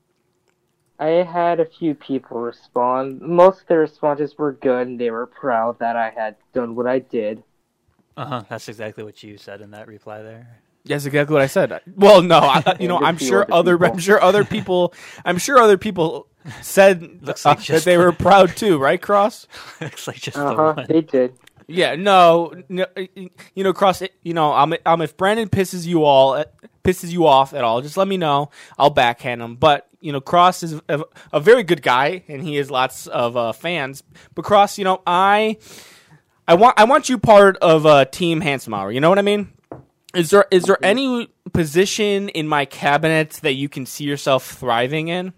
I 0.99 1.09
had 1.25 1.61
a 1.61 1.67
few 1.67 1.95
people 1.95 2.41
respond. 2.41 3.21
Most 3.23 3.63
of 3.63 3.67
the 3.69 3.79
responses 3.79 4.39
were 4.39 4.53
good, 4.53 4.87
and 4.87 5.01
they 5.01 5.11
were 5.11 5.27
proud 5.27 5.79
that 5.81 5.97
I 5.97 6.11
had 6.11 6.37
done 6.55 6.77
what 6.77 6.87
I 6.87 7.01
did. 7.01 7.43
Uh 8.17 8.27
huh. 8.27 8.43
That's 8.49 8.69
exactly 8.69 9.05
what 9.05 9.23
you 9.23 9.39
said 9.39 9.61
in 9.61 9.71
that 9.73 9.87
reply 9.89 10.23
there. 10.23 10.61
That's 10.85 11.05
exactly 11.07 11.35
what 11.35 11.43
I 11.43 11.47
said. 11.47 11.81
Well, 11.97 12.23
no, 12.23 12.39
I, 12.39 12.77
you 12.81 12.89
know, 12.89 12.99
And 12.99 13.05
a 13.05 13.09
I'm 13.09 13.19
sure 13.19 13.47
other 13.51 13.77
other, 13.77 13.77
I'm 13.85 13.99
people. 13.99 13.99
sure 13.99 14.23
other 14.23 14.45
people, 14.45 14.95
I'm 15.25 15.39
sure 15.39 15.59
other 15.59 15.79
people 15.79 16.27
said 16.63 17.23
Looks 17.23 17.47
uh, 17.47 17.55
that 17.69 17.83
they 17.85 17.99
were 17.99 18.13
proud 18.13 18.57
too, 18.57 18.79
right, 18.79 19.01
Cross? 19.01 19.47
Looks 19.81 20.07
like 20.07 20.17
just 20.17 20.37
Uh 20.37 20.45
the 20.45 20.55
huh. 20.55 20.75
one. 20.77 20.87
They 20.89 21.03
did. 21.03 21.35
Yeah, 21.71 21.95
no, 21.95 22.53
no, 22.69 22.85
you 23.55 23.63
know, 23.63 23.73
Cross. 23.73 24.03
You 24.25 24.35
know, 24.35 24.53
um, 24.53 24.75
um, 24.85 25.03
if 25.03 25.17
Brandon 25.17 25.49
pisses 25.49 25.87
you 25.87 26.03
all 26.03 26.33
uh, 26.33 26.45
pisses 26.83 27.13
you 27.13 27.29
off 27.29 27.55
at 27.55 27.63
all, 27.63 27.81
just 27.81 27.97
let 27.97 28.09
me 28.09 28.17
know. 28.17 28.51
I'll 28.77 28.91
backhand 28.91 29.41
him. 29.41 29.55
But 29.55 29.89
you 30.01 30.11
know, 30.11 30.21
Cross 30.21 30.65
is 30.65 30.81
a, 30.89 31.05
a 31.33 31.39
very 31.39 31.63
good 31.63 31.81
guy, 31.81 32.25
and 32.27 32.43
he 32.43 32.57
has 32.57 32.73
lots 32.73 33.07
of 33.07 33.37
uh, 33.37 33.53
fans. 33.53 34.03
But 34.35 34.45
Cross, 34.45 34.79
you 34.79 34.85
know, 34.85 35.01
I, 35.07 35.59
I 36.49 36.55
want, 36.55 36.77
I 36.77 36.85
want 36.85 37.09
you 37.09 37.19
part 37.19 37.57
of 37.59 37.87
uh, 37.87 38.05
Team 38.07 38.41
Handsome 38.41 38.75
Hour. 38.75 38.91
You 38.91 39.01
know 39.01 39.09
what 39.09 39.21
I 39.21 39.23
mean? 39.23 39.53
Is 40.13 40.31
there 40.31 40.47
is 40.51 40.65
there 40.65 40.79
any 40.83 41.29
position 41.53 42.31
in 42.31 42.49
my 42.49 42.65
cabinet 42.65 43.31
that 43.43 43.53
you 43.53 43.69
can 43.69 43.87
see 43.87 44.03
yourself 44.03 44.45
thriving 44.59 45.07
in? 45.07 45.33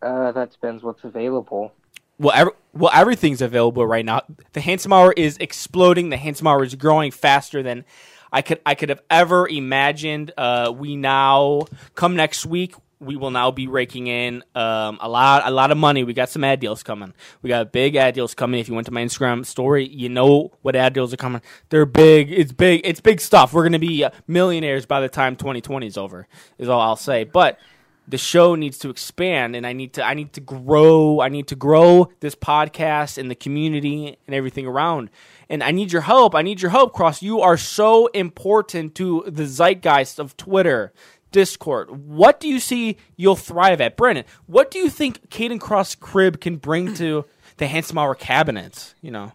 Uh, 0.00 0.32
that 0.32 0.50
depends 0.50 0.82
what's 0.82 1.04
available. 1.04 1.74
Well, 2.18 2.34
ev- 2.34 2.54
well, 2.72 2.90
everything's 2.94 3.42
available 3.42 3.86
right 3.86 4.04
now. 4.04 4.22
The 4.52 4.60
Handsome 4.60 4.92
Hour 4.92 5.12
is 5.16 5.36
exploding. 5.38 6.10
The 6.10 6.16
Handsome 6.16 6.46
Hour 6.46 6.64
is 6.64 6.74
growing 6.74 7.10
faster 7.10 7.62
than 7.62 7.84
I 8.32 8.42
could 8.42 8.60
I 8.66 8.74
could 8.74 8.88
have 8.88 9.00
ever 9.10 9.48
imagined. 9.48 10.32
Uh, 10.36 10.72
we 10.76 10.96
now 10.96 11.62
come 11.94 12.16
next 12.16 12.44
week. 12.46 12.74
We 13.00 13.16
will 13.16 13.30
now 13.30 13.50
be 13.50 13.66
raking 13.66 14.06
in 14.06 14.42
um, 14.54 14.98
a 15.00 15.08
lot 15.08 15.42
a 15.44 15.50
lot 15.50 15.70
of 15.70 15.76
money. 15.76 16.04
We 16.04 16.14
got 16.14 16.30
some 16.30 16.42
ad 16.42 16.58
deals 16.58 16.82
coming. 16.82 17.12
We 17.42 17.48
got 17.48 17.70
big 17.70 17.96
ad 17.96 18.14
deals 18.14 18.34
coming. 18.34 18.60
If 18.60 18.68
you 18.68 18.74
went 18.74 18.86
to 18.86 18.92
my 18.92 19.04
Instagram 19.04 19.44
story, 19.44 19.86
you 19.86 20.08
know 20.08 20.52
what 20.62 20.74
ad 20.74 20.94
deals 20.94 21.12
are 21.12 21.18
coming. 21.18 21.42
They're 21.68 21.86
big. 21.86 22.32
It's 22.32 22.52
big. 22.52 22.80
It's 22.84 23.00
big 23.00 23.20
stuff. 23.20 23.52
We're 23.52 23.64
gonna 23.64 23.78
be 23.78 24.06
millionaires 24.26 24.86
by 24.86 25.00
the 25.00 25.08
time 25.08 25.36
2020 25.36 25.86
is 25.86 25.98
over. 25.98 26.26
Is 26.58 26.68
all 26.68 26.80
I'll 26.80 26.96
say. 26.96 27.24
But 27.24 27.58
the 28.06 28.18
show 28.18 28.54
needs 28.54 28.78
to 28.78 28.90
expand 28.90 29.56
and 29.56 29.66
I 29.66 29.72
need 29.72 29.94
to 29.94 30.04
I 30.04 30.14
need 30.14 30.32
to 30.34 30.40
grow 30.40 31.20
I 31.20 31.28
need 31.28 31.46
to 31.48 31.56
grow 31.56 32.10
this 32.20 32.34
podcast 32.34 33.16
and 33.18 33.30
the 33.30 33.34
community 33.34 34.18
and 34.26 34.34
everything 34.34 34.66
around. 34.66 35.10
And 35.48 35.62
I 35.62 35.70
need 35.70 35.92
your 35.92 36.02
help. 36.02 36.34
I 36.34 36.42
need 36.42 36.60
your 36.62 36.70
help, 36.70 36.92
Cross. 36.92 37.22
You 37.22 37.40
are 37.40 37.56
so 37.56 38.06
important 38.08 38.94
to 38.96 39.24
the 39.26 39.44
zeitgeist 39.46 40.18
of 40.18 40.36
Twitter, 40.36 40.92
Discord. 41.32 41.90
What 41.90 42.40
do 42.40 42.48
you 42.48 42.60
see 42.60 42.96
you'll 43.16 43.36
thrive 43.36 43.80
at, 43.80 43.96
Brandon? 43.96 44.24
What 44.46 44.70
do 44.70 44.78
you 44.78 44.88
think 44.88 45.28
Caden 45.30 45.60
Cross 45.60 45.96
Crib 45.96 46.40
can 46.40 46.56
bring 46.56 46.94
to 46.94 47.24
the 47.58 47.66
Handsome 47.66 47.98
Hour 47.98 48.14
cabinets? 48.14 48.94
You 49.02 49.10
know, 49.10 49.32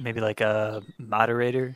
Maybe 0.00 0.20
like 0.20 0.40
a 0.40 0.82
moderator. 0.98 1.74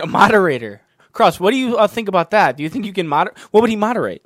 a 0.00 0.06
moderator. 0.06 0.82
Cross, 1.12 1.40
what 1.40 1.50
do 1.50 1.56
you 1.56 1.76
uh, 1.76 1.86
think 1.86 2.08
about 2.08 2.30
that? 2.30 2.56
Do 2.56 2.62
you 2.62 2.68
think 2.68 2.84
you 2.84 2.92
can 2.92 3.08
moder? 3.08 3.32
What 3.50 3.60
would 3.62 3.70
he 3.70 3.76
moderate? 3.76 4.24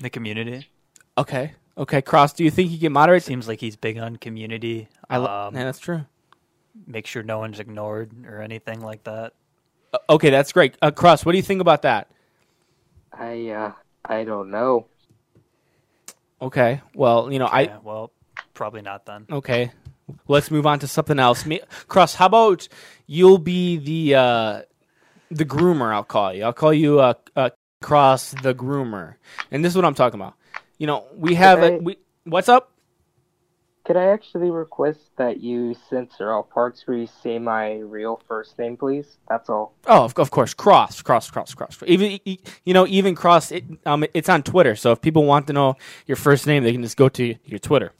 The 0.00 0.10
community. 0.10 0.66
Okay, 1.16 1.52
okay. 1.78 2.02
Cross, 2.02 2.34
do 2.34 2.44
you 2.44 2.50
think 2.50 2.70
he 2.70 2.78
can 2.78 2.92
moderate? 2.92 3.22
Seems 3.22 3.46
like 3.46 3.60
he's 3.60 3.76
big 3.76 3.98
on 3.98 4.16
community. 4.16 4.88
I 5.08 5.18
lo- 5.18 5.48
um, 5.48 5.54
yeah, 5.54 5.64
that's 5.64 5.78
true. 5.78 6.06
make 6.86 7.06
sure 7.06 7.22
no 7.22 7.38
one's 7.38 7.60
ignored 7.60 8.10
or 8.26 8.40
anything 8.42 8.80
like 8.80 9.04
that. 9.04 9.34
Uh, 9.92 9.98
okay, 10.10 10.30
that's 10.30 10.52
great. 10.52 10.76
Uh, 10.82 10.90
Cross, 10.90 11.24
what 11.24 11.32
do 11.32 11.38
you 11.38 11.42
think 11.42 11.60
about 11.60 11.82
that? 11.82 12.08
I 13.12 13.48
uh, 13.50 13.72
I 14.04 14.24
don't 14.24 14.50
know. 14.50 14.86
Okay, 16.42 16.80
well, 16.94 17.30
you 17.30 17.38
know, 17.38 17.46
I 17.46 17.62
yeah, 17.62 17.78
well, 17.82 18.12
probably 18.54 18.82
not 18.82 19.04
then. 19.06 19.26
Okay. 19.30 19.72
Let's 20.26 20.50
move 20.50 20.66
on 20.66 20.80
to 20.80 20.88
something 20.88 21.20
else. 21.20 21.46
Me, 21.46 21.60
Cross, 21.86 22.14
how 22.14 22.26
about 22.26 22.66
you'll 23.06 23.38
be 23.38 23.76
the 23.76 24.14
uh, 24.18 24.62
the 25.30 25.44
groomer? 25.44 25.92
I'll 25.94 26.02
call 26.02 26.32
you. 26.34 26.42
I'll 26.44 26.52
call 26.52 26.72
you 26.74 26.98
uh, 26.98 27.14
uh, 27.36 27.50
Cross 27.80 28.34
the 28.42 28.54
groomer. 28.54 29.14
And 29.50 29.64
this 29.64 29.72
is 29.72 29.76
what 29.76 29.84
I'm 29.84 29.94
talking 29.94 30.20
about. 30.20 30.34
You 30.78 30.86
know, 30.86 31.06
we 31.14 31.34
have 31.34 31.62
a, 31.62 31.78
we. 31.78 31.96
What's 32.24 32.48
up? 32.48 32.72
Could 33.84 33.96
I 33.96 34.08
actually 34.08 34.50
request 34.50 35.00
that 35.16 35.40
you 35.40 35.74
censor 35.88 36.30
all 36.30 36.42
parts 36.42 36.86
where 36.86 36.96
you 36.96 37.08
say 37.22 37.38
my 37.38 37.78
real 37.78 38.20
first 38.28 38.58
name, 38.58 38.76
please? 38.76 39.16
That's 39.28 39.48
all. 39.48 39.74
Oh, 39.86 40.04
of, 40.04 40.18
of 40.18 40.30
course, 40.30 40.52
Cross, 40.52 41.02
Cross, 41.02 41.30
Cross, 41.30 41.54
Cross. 41.54 41.82
Even 41.86 42.20
you 42.26 42.74
know, 42.74 42.86
even 42.86 43.14
Cross. 43.14 43.52
It, 43.52 43.64
um, 43.86 44.04
it's 44.12 44.28
on 44.28 44.42
Twitter. 44.42 44.76
So 44.76 44.92
if 44.92 45.00
people 45.00 45.24
want 45.24 45.46
to 45.46 45.54
know 45.54 45.76
your 46.06 46.16
first 46.16 46.46
name, 46.46 46.62
they 46.62 46.72
can 46.72 46.82
just 46.82 46.98
go 46.98 47.08
to 47.08 47.34
your 47.44 47.58
Twitter. 47.58 47.92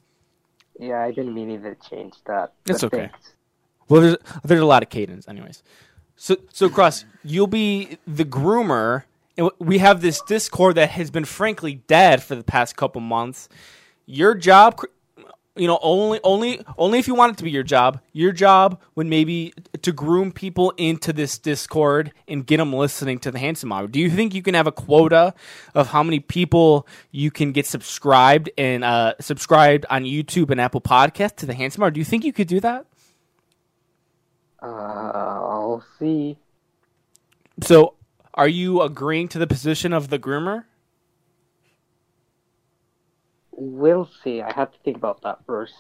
Yeah, 0.79 1.03
I 1.03 1.11
didn't 1.11 1.35
mean 1.35 1.61
to 1.63 1.75
change 1.75 2.15
that. 2.27 2.53
It's 2.67 2.85
okay. 2.85 2.99
thanks. 2.99 3.33
Well, 3.89 4.03
there's 4.03 4.17
there's 4.45 4.61
a 4.61 4.67
lot 4.67 4.83
of 4.83 4.91
cadence, 4.91 5.27
anyways. 5.27 5.63
So 6.17 6.37
so 6.53 6.69
Cross, 6.69 7.07
you'll 7.25 7.47
be 7.47 7.99
the 8.07 8.25
groomer, 8.25 9.05
we 9.59 9.79
have 9.79 10.01
this 10.01 10.21
Discord 10.23 10.77
that 10.77 10.91
has 10.91 11.11
been 11.11 11.25
frankly 11.25 11.77
dead 11.87 12.23
for 12.23 12.35
the 12.35 12.45
past 12.45 12.77
couple 12.77 13.01
months. 13.01 13.49
Your 14.07 14.35
job, 14.35 14.81
you 15.57 15.67
know, 15.67 15.79
only 15.83 16.21
only 16.25 16.65
only 16.79 16.99
if 16.99 17.07
you 17.07 17.15
want 17.15 17.35
it 17.35 17.39
to 17.39 17.45
be 17.45 17.51
your 17.51 17.63
job. 17.63 18.01
Your 18.13 18.33
job 18.33 18.81
would 18.95 19.07
maybe 19.07 19.53
to 19.83 19.93
groom 19.93 20.33
people 20.33 20.73
into 20.77 21.13
this 21.13 21.39
Discord 21.39 22.13
and 22.29 22.47
get 22.47 22.59
them 22.59 22.73
listening 22.73 23.19
to 23.21 23.31
the 23.31 23.39
Handsome 23.39 23.73
Hour. 23.73 23.87
Do 23.87 24.01
you 24.01 24.11
think 24.11 24.35
you 24.35 24.43
can 24.43 24.55
have 24.55 24.67
a 24.67 24.73
quota 24.73 25.35
of 25.75 25.89
how 25.89 26.03
many 26.03 26.21
people 26.21 26.87
you 27.11 27.31
can 27.31 27.53
get 27.53 27.67
subscribed 27.67 28.51
and 28.59 28.85
uh, 28.85 29.15
subscribed 29.21 29.87
on 29.91 30.05
YouTube 30.05 30.51
and 30.51 30.61
Apple 30.61 30.81
Podcast 30.81 31.37
to 31.37 31.47
the 31.47 31.55
Handsome 31.55 31.83
Hour? 31.83 31.91
Do 31.91 32.01
you 32.01 32.05
think 32.05 32.25
you 32.25 32.33
could 32.33 32.49
do 32.49 32.61
that? 32.61 32.87
Uh, 34.63 34.67
I'll 34.67 35.85
see. 35.99 36.37
So, 37.63 37.95
are 38.35 38.49
you 38.49 38.83
agreeing 38.83 39.29
to 39.29 39.39
the 39.39 39.47
position 39.47 39.93
of 39.93 40.09
the 40.09 40.19
groomer? 40.19 40.65
We'll 43.53 44.09
see. 44.25 44.41
I 44.41 44.53
have 44.53 44.73
to 44.73 44.79
think 44.85 44.97
about 44.97 45.23
that 45.23 45.45
first. 45.47 45.75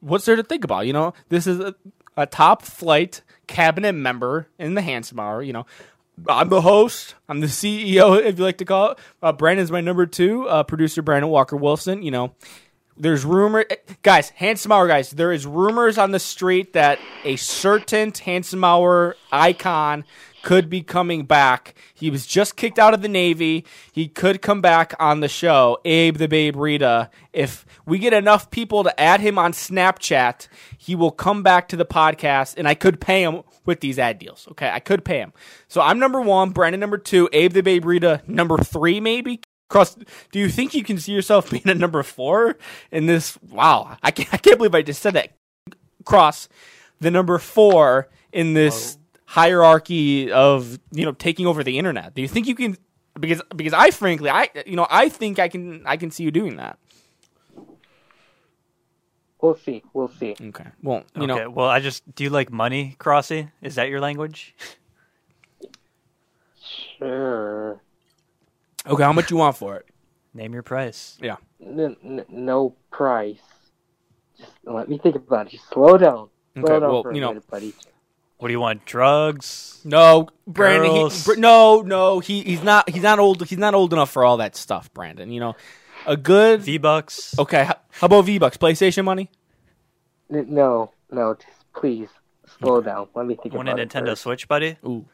What's 0.00 0.24
there 0.24 0.36
to 0.36 0.42
think 0.42 0.64
about? 0.64 0.86
You 0.86 0.92
know, 0.92 1.14
this 1.28 1.46
is 1.46 1.60
a, 1.60 1.74
a 2.16 2.26
top 2.26 2.62
flight 2.62 3.22
cabinet 3.46 3.92
member 3.92 4.48
in 4.58 4.74
the 4.74 4.82
Handsome 4.82 5.20
Hour. 5.20 5.42
You 5.42 5.52
know, 5.52 5.66
I'm 6.28 6.48
the 6.48 6.60
host. 6.60 7.14
I'm 7.28 7.40
the 7.40 7.46
CEO, 7.46 8.20
if 8.22 8.38
you 8.38 8.44
like 8.44 8.58
to 8.58 8.64
call 8.64 8.90
it. 8.90 8.98
Uh, 9.22 9.32
Brandon's 9.32 9.70
my 9.70 9.80
number 9.80 10.06
two. 10.06 10.48
Uh, 10.48 10.62
producer 10.62 11.02
Brandon 11.02 11.30
Walker 11.30 11.56
Wilson. 11.56 12.02
You 12.02 12.10
know, 12.10 12.34
there's 12.96 13.24
rumor, 13.24 13.64
eh, 13.68 13.76
guys. 14.02 14.32
Hour 14.70 14.86
guys. 14.86 15.10
There 15.10 15.32
is 15.32 15.46
rumors 15.46 15.98
on 15.98 16.10
the 16.10 16.18
street 16.18 16.72
that 16.72 16.98
a 17.24 17.36
certain 17.36 18.12
Hour 18.62 19.16
icon 19.30 20.04
could 20.42 20.68
be 20.68 20.82
coming 20.82 21.24
back. 21.24 21.74
He 21.94 22.10
was 22.10 22.26
just 22.26 22.56
kicked 22.56 22.78
out 22.78 22.94
of 22.94 23.02
the 23.02 23.08
Navy. 23.08 23.64
He 23.92 24.08
could 24.08 24.42
come 24.42 24.60
back 24.60 24.94
on 24.98 25.20
the 25.20 25.28
show. 25.28 25.78
Abe 25.84 26.16
the 26.16 26.28
Babe 26.28 26.56
Rita. 26.56 27.10
If 27.32 27.64
we 27.86 27.98
get 27.98 28.12
enough 28.12 28.50
people 28.50 28.84
to 28.84 29.00
add 29.00 29.20
him 29.20 29.38
on 29.38 29.52
Snapchat, 29.52 30.48
he 30.76 30.94
will 30.94 31.12
come 31.12 31.42
back 31.42 31.68
to 31.68 31.76
the 31.76 31.86
podcast, 31.86 32.54
and 32.56 32.68
I 32.68 32.74
could 32.74 33.00
pay 33.00 33.22
him 33.22 33.42
with 33.64 33.80
these 33.80 33.98
ad 33.98 34.18
deals. 34.18 34.48
Okay, 34.50 34.68
I 34.68 34.80
could 34.80 35.04
pay 35.04 35.18
him. 35.18 35.32
So 35.68 35.80
I'm 35.80 35.98
number 35.98 36.20
one. 36.20 36.50
Brandon 36.50 36.80
number 36.80 36.98
two. 36.98 37.28
Abe 37.32 37.52
the 37.52 37.62
Babe 37.62 37.84
Rita 37.84 38.22
number 38.26 38.58
three, 38.58 39.00
maybe. 39.00 39.40
Cross, 39.72 39.96
do 40.30 40.38
you 40.38 40.50
think 40.50 40.74
you 40.74 40.84
can 40.84 40.98
see 40.98 41.12
yourself 41.12 41.50
being 41.50 41.66
a 41.66 41.74
number 41.74 42.02
four 42.02 42.58
in 42.90 43.06
this? 43.06 43.38
Wow, 43.50 43.96
I 44.02 44.10
can't, 44.10 44.28
I 44.32 44.36
can't 44.36 44.58
believe 44.58 44.74
I 44.74 44.82
just 44.82 45.00
said 45.00 45.14
that. 45.14 45.30
Cross, 46.04 46.50
the 47.00 47.10
number 47.10 47.38
four 47.38 48.08
in 48.32 48.52
this 48.52 48.98
hierarchy 49.24 50.30
of 50.30 50.78
you 50.90 51.06
know 51.06 51.12
taking 51.12 51.46
over 51.46 51.64
the 51.64 51.78
internet. 51.78 52.14
Do 52.14 52.20
you 52.20 52.28
think 52.28 52.46
you 52.48 52.54
can? 52.54 52.76
Because 53.18 53.40
because 53.56 53.72
I 53.72 53.90
frankly 53.92 54.28
I 54.28 54.50
you 54.66 54.76
know 54.76 54.86
I 54.90 55.08
think 55.08 55.38
I 55.38 55.48
can 55.48 55.86
I 55.86 55.96
can 55.96 56.10
see 56.10 56.24
you 56.24 56.30
doing 56.30 56.56
that. 56.56 56.78
We'll 59.40 59.56
see. 59.56 59.82
We'll 59.94 60.08
see. 60.08 60.36
Okay. 60.38 60.66
Well, 60.82 61.04
you 61.16 61.22
okay, 61.22 61.44
know, 61.44 61.50
well, 61.50 61.68
I 61.68 61.80
just 61.80 62.14
do 62.14 62.24
you 62.24 62.30
like 62.30 62.52
money, 62.52 62.96
Crossy? 62.98 63.50
Is 63.62 63.76
that 63.76 63.88
your 63.88 64.00
language? 64.00 64.54
Sure. 66.98 67.80
Okay. 68.86 69.02
How 69.02 69.12
much 69.12 69.28
do 69.28 69.34
you 69.34 69.38
want 69.38 69.56
for 69.56 69.76
it? 69.76 69.86
Name 70.34 70.52
your 70.54 70.62
price. 70.62 71.18
Yeah. 71.20 71.36
N- 71.60 71.96
n- 72.02 72.24
no 72.28 72.74
price. 72.90 73.38
Just 74.38 74.52
let 74.64 74.88
me 74.88 74.98
think 74.98 75.16
about 75.16 75.46
it. 75.46 75.50
Just 75.50 75.68
slow 75.68 75.96
down. 75.98 76.28
Slow 76.54 76.62
Okay. 76.64 76.80
down 76.80 76.90
Well, 76.90 77.02
for 77.02 77.10
a 77.10 77.14
you 77.14 77.20
know, 77.20 77.28
minute, 77.28 77.46
buddy. 77.50 77.74
What 78.38 78.48
do 78.48 78.52
you 78.52 78.60
want? 78.60 78.84
Drugs? 78.86 79.80
no, 79.84 80.28
Brandon. 80.48 80.90
Girls. 80.90 81.24
Br- 81.24 81.36
no, 81.36 81.82
no. 81.82 82.18
He 82.18 82.42
he's 82.42 82.62
not 82.62 82.90
he's 82.90 83.02
not 83.02 83.18
old. 83.20 83.46
He's 83.46 83.58
not 83.58 83.74
old 83.74 83.92
enough 83.92 84.10
for 84.10 84.24
all 84.24 84.38
that 84.38 84.56
stuff, 84.56 84.92
Brandon. 84.92 85.30
You 85.30 85.38
know, 85.40 85.56
a 86.06 86.16
good. 86.16 86.60
V 86.62 86.78
bucks? 86.78 87.38
Okay. 87.38 87.64
How, 87.64 87.76
how 87.92 88.06
about 88.06 88.22
V 88.24 88.38
Bucks? 88.38 88.56
PlayStation 88.56 89.04
money? 89.04 89.30
N- 90.32 90.46
no, 90.48 90.90
no, 91.10 91.34
just 91.34 91.72
please 91.74 92.08
slow 92.58 92.80
down. 92.80 93.06
Let 93.14 93.26
me 93.26 93.36
think 93.40 93.54
Want 93.54 93.68
a 93.68 93.72
about 93.72 93.80
it. 93.80 93.90
Nintendo 93.90 94.08
first. 94.08 94.22
Switch, 94.22 94.48
buddy? 94.48 94.76
Ooh. 94.84 95.04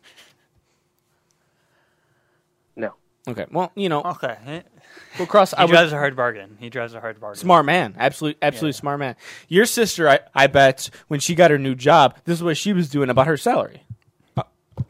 No. 2.76 2.94
Okay. 3.28 3.46
Well, 3.50 3.70
you 3.74 3.88
know, 3.88 4.02
Okay. 4.02 4.62
well, 5.18 5.26
cross. 5.26 5.50
He 5.50 5.56
I 5.58 5.64
was, 5.64 5.70
drives 5.70 5.92
a 5.92 5.96
hard 5.96 6.16
bargain. 6.16 6.56
He 6.58 6.70
drives 6.70 6.94
a 6.94 7.00
hard 7.00 7.20
bargain. 7.20 7.38
Smart 7.38 7.66
man, 7.66 7.94
absolute, 7.98 8.38
absolutely 8.40 8.76
Yeah. 8.76 8.80
smart 8.80 8.98
man. 9.00 9.16
Your 9.48 9.66
sister, 9.66 10.08
I, 10.08 10.20
I 10.34 10.46
bet, 10.46 10.90
when 11.08 11.20
she 11.20 11.34
got 11.34 11.50
her 11.50 11.58
new 11.58 11.74
job, 11.74 12.16
this 12.24 12.38
is 12.38 12.42
what 12.42 12.56
she 12.56 12.72
was 12.72 12.88
doing 12.88 13.10
about 13.10 13.26
her 13.26 13.36
salary. 13.36 13.82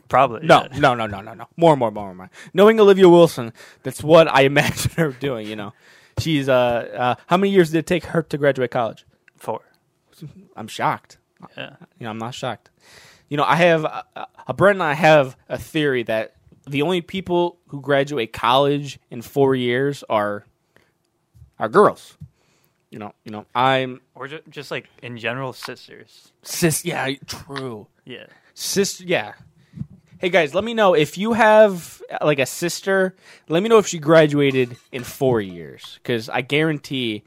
Probably. 0.08 0.46
No, 0.46 0.66
yeah. 0.70 0.78
no, 0.78 0.94
no, 0.94 1.06
no, 1.06 1.20
no, 1.20 1.34
no. 1.34 1.46
More, 1.56 1.76
more, 1.76 1.90
more, 1.90 2.14
more. 2.14 2.30
Knowing 2.54 2.80
Olivia 2.80 3.08
Wilson, 3.08 3.52
that's 3.82 4.02
what 4.02 4.28
I 4.28 4.42
imagine 4.52 4.92
her 4.96 5.12
doing. 5.12 5.46
You 5.46 5.56
know, 5.56 5.72
she's 6.18 6.48
uh, 6.48 6.52
uh 6.54 7.14
how 7.26 7.36
many 7.36 7.52
years 7.52 7.70
did 7.70 7.78
it 7.80 7.86
take 7.86 8.04
her 8.06 8.22
to 8.22 8.38
graduate 8.38 8.70
college? 8.70 9.04
Four. 9.36 9.60
I'm 10.56 10.66
shocked. 10.68 11.18
Yeah. 11.56 11.76
You 11.98 12.04
know, 12.04 12.10
I'm 12.10 12.18
not 12.18 12.34
shocked. 12.34 12.70
You 13.28 13.36
know, 13.36 13.44
I 13.44 13.56
have 13.56 13.84
uh, 13.84 14.02
uh, 14.16 14.52
Brent 14.54 14.76
and 14.76 14.82
I 14.82 14.94
have 14.94 15.36
a 15.48 15.58
theory 15.58 16.02
that 16.04 16.34
the 16.68 16.82
only 16.82 17.00
people 17.00 17.58
who 17.68 17.80
graduate 17.80 18.32
college 18.32 18.98
in 19.10 19.22
four 19.22 19.54
years 19.54 20.04
are 20.08 20.44
are 21.58 21.68
girls. 21.68 22.16
You 22.90 22.98
know, 22.98 23.12
you 23.24 23.32
know, 23.32 23.44
I'm 23.54 24.00
Or 24.14 24.28
ju- 24.28 24.40
just 24.48 24.70
like 24.70 24.88
in 25.02 25.18
general, 25.18 25.52
sisters. 25.52 26.32
sis. 26.42 26.84
Yeah, 26.84 27.10
true. 27.26 27.86
Yeah. 28.04 28.26
Sister, 28.54 29.04
yeah. 29.04 29.32
Hey 30.18 30.30
guys, 30.30 30.54
let 30.54 30.64
me 30.64 30.74
know 30.74 30.94
if 30.94 31.16
you 31.18 31.34
have 31.34 32.02
uh, 32.10 32.24
like 32.24 32.38
a 32.38 32.46
sister. 32.46 33.14
Let 33.48 33.62
me 33.62 33.68
know 33.68 33.78
if 33.78 33.86
she 33.86 33.98
graduated 33.98 34.76
in 34.90 35.04
four 35.04 35.40
years, 35.40 35.98
because 36.02 36.28
I 36.28 36.40
guarantee 36.40 37.22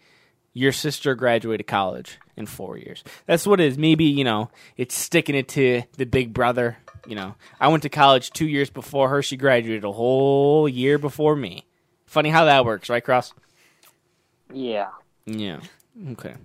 your 0.54 0.72
sister 0.74 1.16
graduated 1.16 1.68
college 1.68 2.18
in 2.36 2.46
four 2.48 2.78
years. 2.78 3.04
That's 3.28 3.48
what 3.48 3.62
it 3.62 3.68
is. 3.68 3.78
Maybe 3.78 4.06
you 4.06 4.24
know 4.26 4.50
it's 4.76 4.96
sticking 4.96 5.36
it 5.36 5.48
to 5.50 5.84
the 5.98 6.06
big 6.06 6.34
brother. 6.34 6.80
You 7.08 7.16
know, 7.16 7.36
I 7.60 7.68
went 7.68 7.84
to 7.84 7.90
college 7.90 8.32
two 8.32 8.48
years 8.48 8.70
before 8.70 9.10
her. 9.10 9.22
She 9.24 9.36
graduated 9.38 9.84
a 9.84 9.92
whole 9.92 10.70
year 10.70 10.98
before 10.98 11.36
me. 11.36 11.66
Funny 12.06 12.30
how 12.30 12.46
that 12.46 12.64
works, 12.66 12.90
right, 12.90 13.04
Cross? 13.04 13.34
Yeah. 14.54 14.90
Yeah. 15.26 15.62
Okay. 16.12 16.36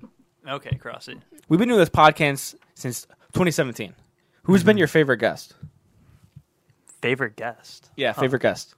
Okay, 0.48 0.78
Crossy. 0.82 1.20
We've 1.48 1.58
been 1.58 1.68
doing 1.68 1.80
this 1.80 1.88
podcast 1.90 2.54
since 2.74 3.02
2017. 3.34 3.94
Who's 4.44 4.62
been 4.64 4.76
your 4.78 4.86
favorite 4.86 5.18
guest? 5.18 5.54
Favorite 7.02 7.36
guest? 7.36 7.90
Yeah, 7.96 8.12
favorite 8.12 8.42
guest. 8.42 8.74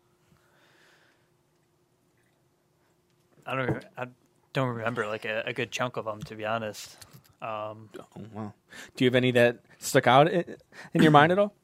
I 3.46 3.54
don't. 3.54 3.70
re- 3.70 3.80
I 3.96 4.06
don't 4.52 4.68
remember 4.76 5.06
like 5.06 5.24
a, 5.24 5.42
a 5.46 5.52
good 5.52 5.70
chunk 5.70 5.96
of 5.96 6.04
them 6.04 6.20
to 6.22 6.34
be 6.34 6.44
honest. 6.44 6.96
Um, 7.40 7.88
Oh, 7.98 8.06
wow. 8.32 8.52
Do 8.96 9.04
you 9.04 9.08
have 9.08 9.14
any 9.14 9.30
that 9.32 9.58
stuck 9.78 10.06
out 10.06 10.28
in, 10.30 10.56
in 10.94 11.02
your 11.02 11.12
mind 11.12 11.32
at 11.32 11.38
all? 11.38 11.54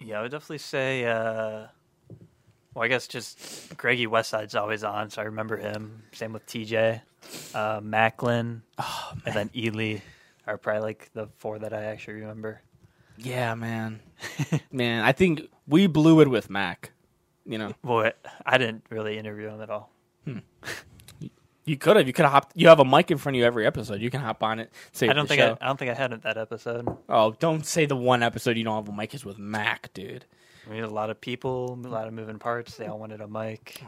Yeah, 0.00 0.18
I 0.18 0.22
would 0.22 0.30
definitely 0.30 0.58
say 0.58 1.04
uh, 1.04 1.66
Well, 2.74 2.84
I 2.84 2.88
guess 2.88 3.06
just 3.06 3.76
Greggy 3.76 4.06
Westside's 4.06 4.54
always 4.54 4.84
on, 4.84 5.10
so 5.10 5.22
I 5.22 5.26
remember 5.26 5.56
him. 5.56 6.02
Same 6.12 6.32
with 6.32 6.46
TJ, 6.46 7.00
uh, 7.54 7.80
Macklin, 7.82 8.62
Oh, 8.78 9.12
and 9.26 9.34
then 9.34 9.50
Ely 9.56 9.98
are 10.46 10.56
probably 10.58 10.82
like 10.82 11.10
the 11.12 11.28
four 11.38 11.58
that 11.58 11.72
I 11.72 11.84
actually 11.84 12.14
remember. 12.14 12.60
Yeah, 13.18 13.54
man. 13.54 14.00
man, 14.72 15.04
I 15.04 15.12
think 15.12 15.42
we 15.66 15.86
blew 15.86 16.20
it 16.20 16.28
with 16.28 16.48
Mac. 16.50 16.92
You 17.44 17.58
know, 17.58 17.72
Well, 17.82 18.12
I 18.46 18.58
didn't 18.58 18.84
really 18.90 19.18
interview 19.18 19.48
him 19.48 19.60
at 19.60 19.70
all. 19.70 19.90
You 21.64 21.76
could 21.76 21.96
have. 21.96 22.06
You 22.06 22.12
could 22.12 22.24
have 22.24 22.32
hopped. 22.32 22.52
You 22.56 22.68
have 22.68 22.80
a 22.80 22.84
mic 22.84 23.10
in 23.10 23.18
front 23.18 23.36
of 23.36 23.40
you 23.40 23.44
every 23.44 23.66
episode. 23.66 24.00
You 24.00 24.10
can 24.10 24.20
hop 24.20 24.42
on 24.42 24.58
it. 24.60 24.70
Say 24.92 25.08
I 25.08 25.12
don't 25.12 25.28
the 25.28 25.36
think. 25.36 25.42
I, 25.42 25.64
I 25.64 25.66
don't 25.66 25.78
think 25.78 25.90
I 25.90 25.94
had 25.94 26.12
it 26.12 26.22
that 26.22 26.38
episode. 26.38 26.86
Oh, 27.08 27.32
don't 27.38 27.64
say 27.66 27.86
the 27.86 27.96
one 27.96 28.22
episode 28.22 28.56
you 28.56 28.64
don't 28.64 28.76
have 28.76 28.92
a 28.92 28.96
mic 28.96 29.14
is 29.14 29.24
with 29.24 29.38
Mac, 29.38 29.92
dude. 29.92 30.24
We 30.68 30.76
had 30.76 30.84
a 30.84 30.90
lot 30.90 31.10
of 31.10 31.20
people, 31.20 31.78
a 31.84 31.88
lot 31.88 32.06
of 32.06 32.12
moving 32.12 32.38
parts. 32.38 32.76
They 32.76 32.86
all 32.86 32.98
wanted 32.98 33.20
a 33.20 33.28
mic. 33.28 33.82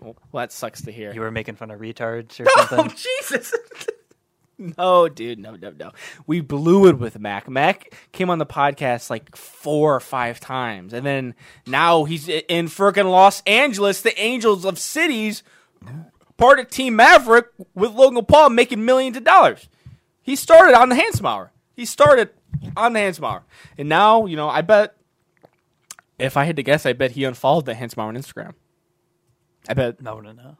Well, 0.00 0.16
that 0.32 0.52
sucks 0.52 0.82
to 0.82 0.92
hear. 0.92 1.12
You 1.12 1.20
were 1.20 1.30
making 1.30 1.56
fun 1.56 1.70
of 1.70 1.80
retards 1.80 2.40
or 2.40 2.46
Oh 2.56 2.66
something. 2.66 2.92
Oh 2.92 3.28
Jesus! 3.28 3.52
no, 4.78 5.08
dude, 5.08 5.38
no, 5.38 5.56
no, 5.56 5.70
no. 5.70 5.90
We 6.26 6.40
blew 6.40 6.88
it 6.88 6.98
with 6.98 7.18
Mac. 7.18 7.48
Mac 7.48 7.94
came 8.12 8.30
on 8.30 8.38
the 8.38 8.46
podcast 8.46 9.10
like 9.10 9.36
four 9.36 9.94
or 9.94 10.00
five 10.00 10.40
times, 10.40 10.92
and 10.92 11.04
then 11.04 11.34
now 11.66 12.04
he's 12.04 12.28
in 12.28 12.66
freaking 12.66 13.10
Los 13.10 13.42
Angeles, 13.42 14.00
the 14.00 14.18
Angels 14.20 14.64
of 14.64 14.78
Cities, 14.78 15.42
part 16.42 16.58
of 16.58 16.68
Team 16.70 16.96
Maverick 16.96 17.46
with 17.74 17.92
Logan 17.92 18.24
Paul 18.24 18.50
making 18.50 18.84
millions 18.84 19.16
of 19.16 19.24
dollars. 19.24 19.68
He 20.22 20.36
started 20.36 20.74
on 20.78 20.88
the 20.88 20.94
Handsome 20.94 21.26
Hour. 21.26 21.52
He 21.74 21.84
started 21.84 22.30
on 22.76 22.92
the 22.92 23.00
Handsome 23.00 23.24
Hour, 23.24 23.44
and 23.78 23.88
now 23.88 24.26
you 24.26 24.36
know. 24.36 24.48
I 24.48 24.60
bet 24.62 24.96
if 26.18 26.36
I 26.36 26.44
had 26.44 26.56
to 26.56 26.62
guess, 26.62 26.86
I 26.86 26.92
bet 26.92 27.12
he 27.12 27.24
unfollowed 27.24 27.64
the 27.66 27.74
Handsome 27.74 28.00
on 28.02 28.16
Instagram. 28.16 28.54
I 29.68 29.74
bet 29.74 30.00
No, 30.00 30.20
no, 30.20 30.32
no. 30.32 30.56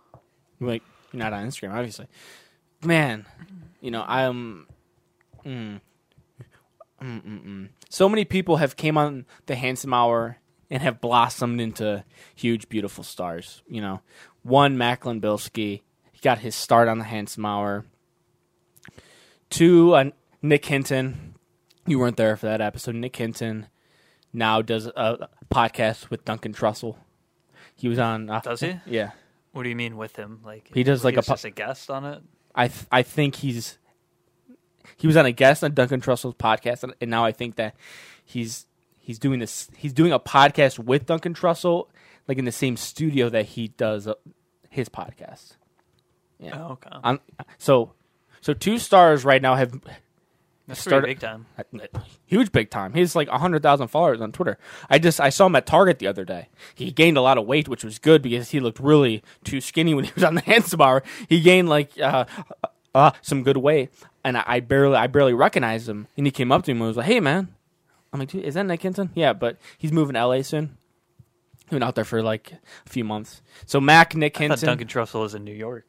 like 0.61 0.83
you're 1.13 1.23
not 1.23 1.33
on 1.33 1.47
Instagram, 1.47 1.73
obviously. 1.75 2.07
Man, 2.85 3.27
you 3.81 3.91
know 3.91 4.05
I'm. 4.07 4.67
Mm, 5.45 5.81
mm, 7.03 7.23
mm, 7.23 7.45
mm. 7.47 7.69
So 7.89 8.09
many 8.09 8.25
people 8.25 8.57
have 8.57 8.77
came 8.77 8.97
on 8.97 9.27
the 9.47 9.55
Handsome 9.55 9.93
Hour 9.93 10.39
and 10.73 10.83
have 10.83 11.03
blossomed 11.03 11.61
into 11.61 12.03
huge, 12.35 12.67
beautiful 12.71 13.05
stars. 13.05 13.63
You 13.69 13.83
know, 13.83 14.01
one 14.43 14.79
Macklin 14.79 15.21
Bilski, 15.21 15.83
he 16.13 16.21
got 16.23 16.39
his 16.39 16.55
start 16.55 16.89
on 16.89 16.99
the 16.99 17.05
Handsome 17.05 17.45
Hour. 17.45 17.85
Two, 19.51 19.95
uh, 19.95 20.11
Nick 20.41 20.65
Hinton. 20.65 21.35
You 21.87 21.99
weren't 21.99 22.17
there 22.17 22.37
for 22.39 22.47
that 22.47 22.63
episode. 22.63 22.95
Nick 22.95 23.15
Hinton 23.17 23.67
now 24.33 24.63
does 24.63 24.87
a 24.87 25.29
podcast 25.53 26.09
with 26.09 26.25
Duncan 26.25 26.55
Trussell. 26.55 26.97
He 27.77 27.87
was 27.89 27.99
on. 27.99 28.31
Uh, 28.31 28.41
Does 28.41 28.61
he? 28.61 28.77
Yeah. 28.87 29.11
What 29.53 29.65
do 29.65 29.69
you 29.69 29.77
mean 29.77 29.99
with 29.99 30.17
him? 30.17 30.41
Like 30.43 30.71
He 30.73 30.83
does, 30.83 31.05
like, 31.05 31.15
a 31.15 31.19
was 31.19 31.27
pu- 31.27 31.33
just 31.35 31.45
a 31.45 31.51
guest 31.51 31.91
on 31.91 32.07
it. 32.07 32.23
I 32.55 32.69
th- 32.69 32.87
I 32.91 33.03
think 33.03 33.35
he's 33.37 33.77
he 34.97 35.07
was 35.07 35.19
on 35.19 35.27
a 35.27 35.33
guest 35.33 35.63
on 35.63 35.75
Duncan 35.75 36.01
Trussell's 36.01 36.35
podcast, 36.37 36.83
and, 36.83 36.95
and 37.03 37.11
now 37.11 37.27
I 37.27 37.33
think 37.33 37.57
that 37.57 37.75
he's 38.25 38.65
he's 39.03 39.19
doing 39.19 39.41
this. 39.41 39.69
He's 39.77 39.93
doing 39.93 40.13
a 40.13 40.19
podcast 40.21 40.79
with 40.79 41.05
Duncan 41.07 41.35
Trussell, 41.35 41.89
like 42.29 42.39
in 42.39 42.45
the 42.47 42.53
same 42.53 42.77
studio 42.77 43.29
that 43.29 43.45
he 43.47 43.69
does 43.69 44.07
uh, 44.09 44.15
his 44.71 44.89
podcast. 44.89 45.57
Yeah. 46.39 46.57
Oh, 46.59 46.73
okay. 46.73 46.91
On, 47.05 47.21
so 47.59 47.93
so 48.41 48.55
two 48.55 48.79
stars 48.79 49.25
right 49.25 49.41
now 49.43 49.55
have 49.55 49.79
That's 50.67 50.81
started- 50.81 51.07
big 51.07 51.21
time. 51.21 51.47
huge 52.27 52.51
big 52.53 52.71
time. 52.71 52.95
He's 52.95 53.15
like 53.15 53.29
hundred 53.29 53.63
thousand 53.63 53.89
followers 53.89 54.21
on 54.21 54.33
Twitter. 54.33 54.59
I 54.91 54.99
just 54.99 55.21
I 55.21 55.29
saw 55.31 55.47
him 55.47 55.57
at 55.57 55.67
Target 55.67 55.99
the 55.99 56.07
other 56.07 56.25
day. 56.25 56.49
He 56.75 56.91
gained 56.91 57.17
a 57.17 57.21
lot 57.23 57.39
of 57.39 57.47
weight, 57.47 57.69
which 57.69 57.85
was 57.85 57.99
good 57.99 58.23
because 58.23 58.51
he 58.51 58.61
looked 58.61 58.81
really 58.81 59.23
too 59.45 59.61
skinny 59.61 59.95
when 59.95 60.05
he 60.05 60.13
was 60.15 60.25
on 60.25 60.35
the 60.35 60.41
handsome 60.47 60.79
bar. 60.79 61.03
He 61.29 61.41
gained 61.41 61.69
like 61.69 61.99
uh, 62.01 62.25
uh, 62.95 63.13
some 63.21 63.43
good 63.45 63.59
weight, 63.59 63.91
and 64.25 64.37
I, 64.39 64.45
I 64.47 64.61
barely 64.61 64.97
I 64.97 65.07
barely 65.07 65.35
recognized 65.35 65.89
him. 65.89 66.09
And 66.17 66.27
he 66.27 66.31
came 66.33 66.51
up 66.51 66.65
to 66.65 66.75
me 66.75 66.81
and 66.81 66.89
was 66.89 66.97
like, 66.97 67.07
"Hey, 67.07 67.21
man." 67.21 67.55
I'm 68.13 68.19
like, 68.21 68.29
"Dude, 68.31 68.45
"Is 68.45 68.55
that 68.55 68.65
Nick 68.67 68.83
Hinton?" 68.83 69.11
Yeah, 69.15 69.33
but 69.33 69.57
he's 69.79 69.93
moving 69.93 70.15
to 70.15 70.21
LA 70.27 70.43
soon. 70.43 70.77
He's 71.65 71.71
been 71.71 71.83
out 71.83 71.95
there 71.95 72.05
for 72.05 72.23
like 72.23 72.53
a 72.87 72.89
few 72.91 73.05
months. 73.05 73.41
So 73.67 73.81
Mac 73.81 74.15
Nick 74.15 74.37
I 74.37 74.49
thought 74.49 74.61
Hinton. 74.61 74.67
Duncan 74.67 74.89
Trussell 74.89 75.25
is 75.25 75.35
in 75.35 75.45
New 75.45 75.55
York. 75.55 75.87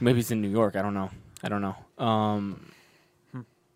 Maybe 0.00 0.16
he's 0.18 0.30
in 0.30 0.40
New 0.40 0.48
York. 0.50 0.76
I 0.76 0.82
don't 0.82 0.94
know. 0.94 1.10
I 1.42 1.48
don't 1.48 1.62
know. 1.62 1.76
Um, 2.04 2.70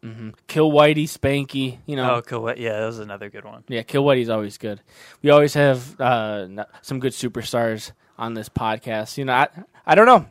mhm. 0.03 0.35
Kill 0.46 0.70
Whitey, 0.70 1.05
Spanky. 1.05 1.79
You 1.87 1.96
know, 1.96 2.16
Oh, 2.16 2.22
cool. 2.22 2.53
Yeah, 2.57 2.81
that 2.81 2.87
was 2.87 2.99
another 2.99 3.29
good 3.31 3.44
one. 3.44 3.64
Yeah, 3.68 3.83
Kill 3.83 4.05
Whitey's 4.05 4.29
always 4.29 4.59
good. 4.59 4.81
We 5.22 5.31
always 5.31 5.55
have 5.55 6.01
uh, 6.01 6.46
n- 6.49 6.64
some 6.83 7.01
good 7.01 7.12
superstars 7.12 7.92
on 8.18 8.35
this 8.35 8.49
podcast. 8.49 9.18
You 9.18 9.25
know, 9.25 9.33
I 9.35 9.49
I 9.87 9.94
don't 9.94 10.07
know. 10.07 10.27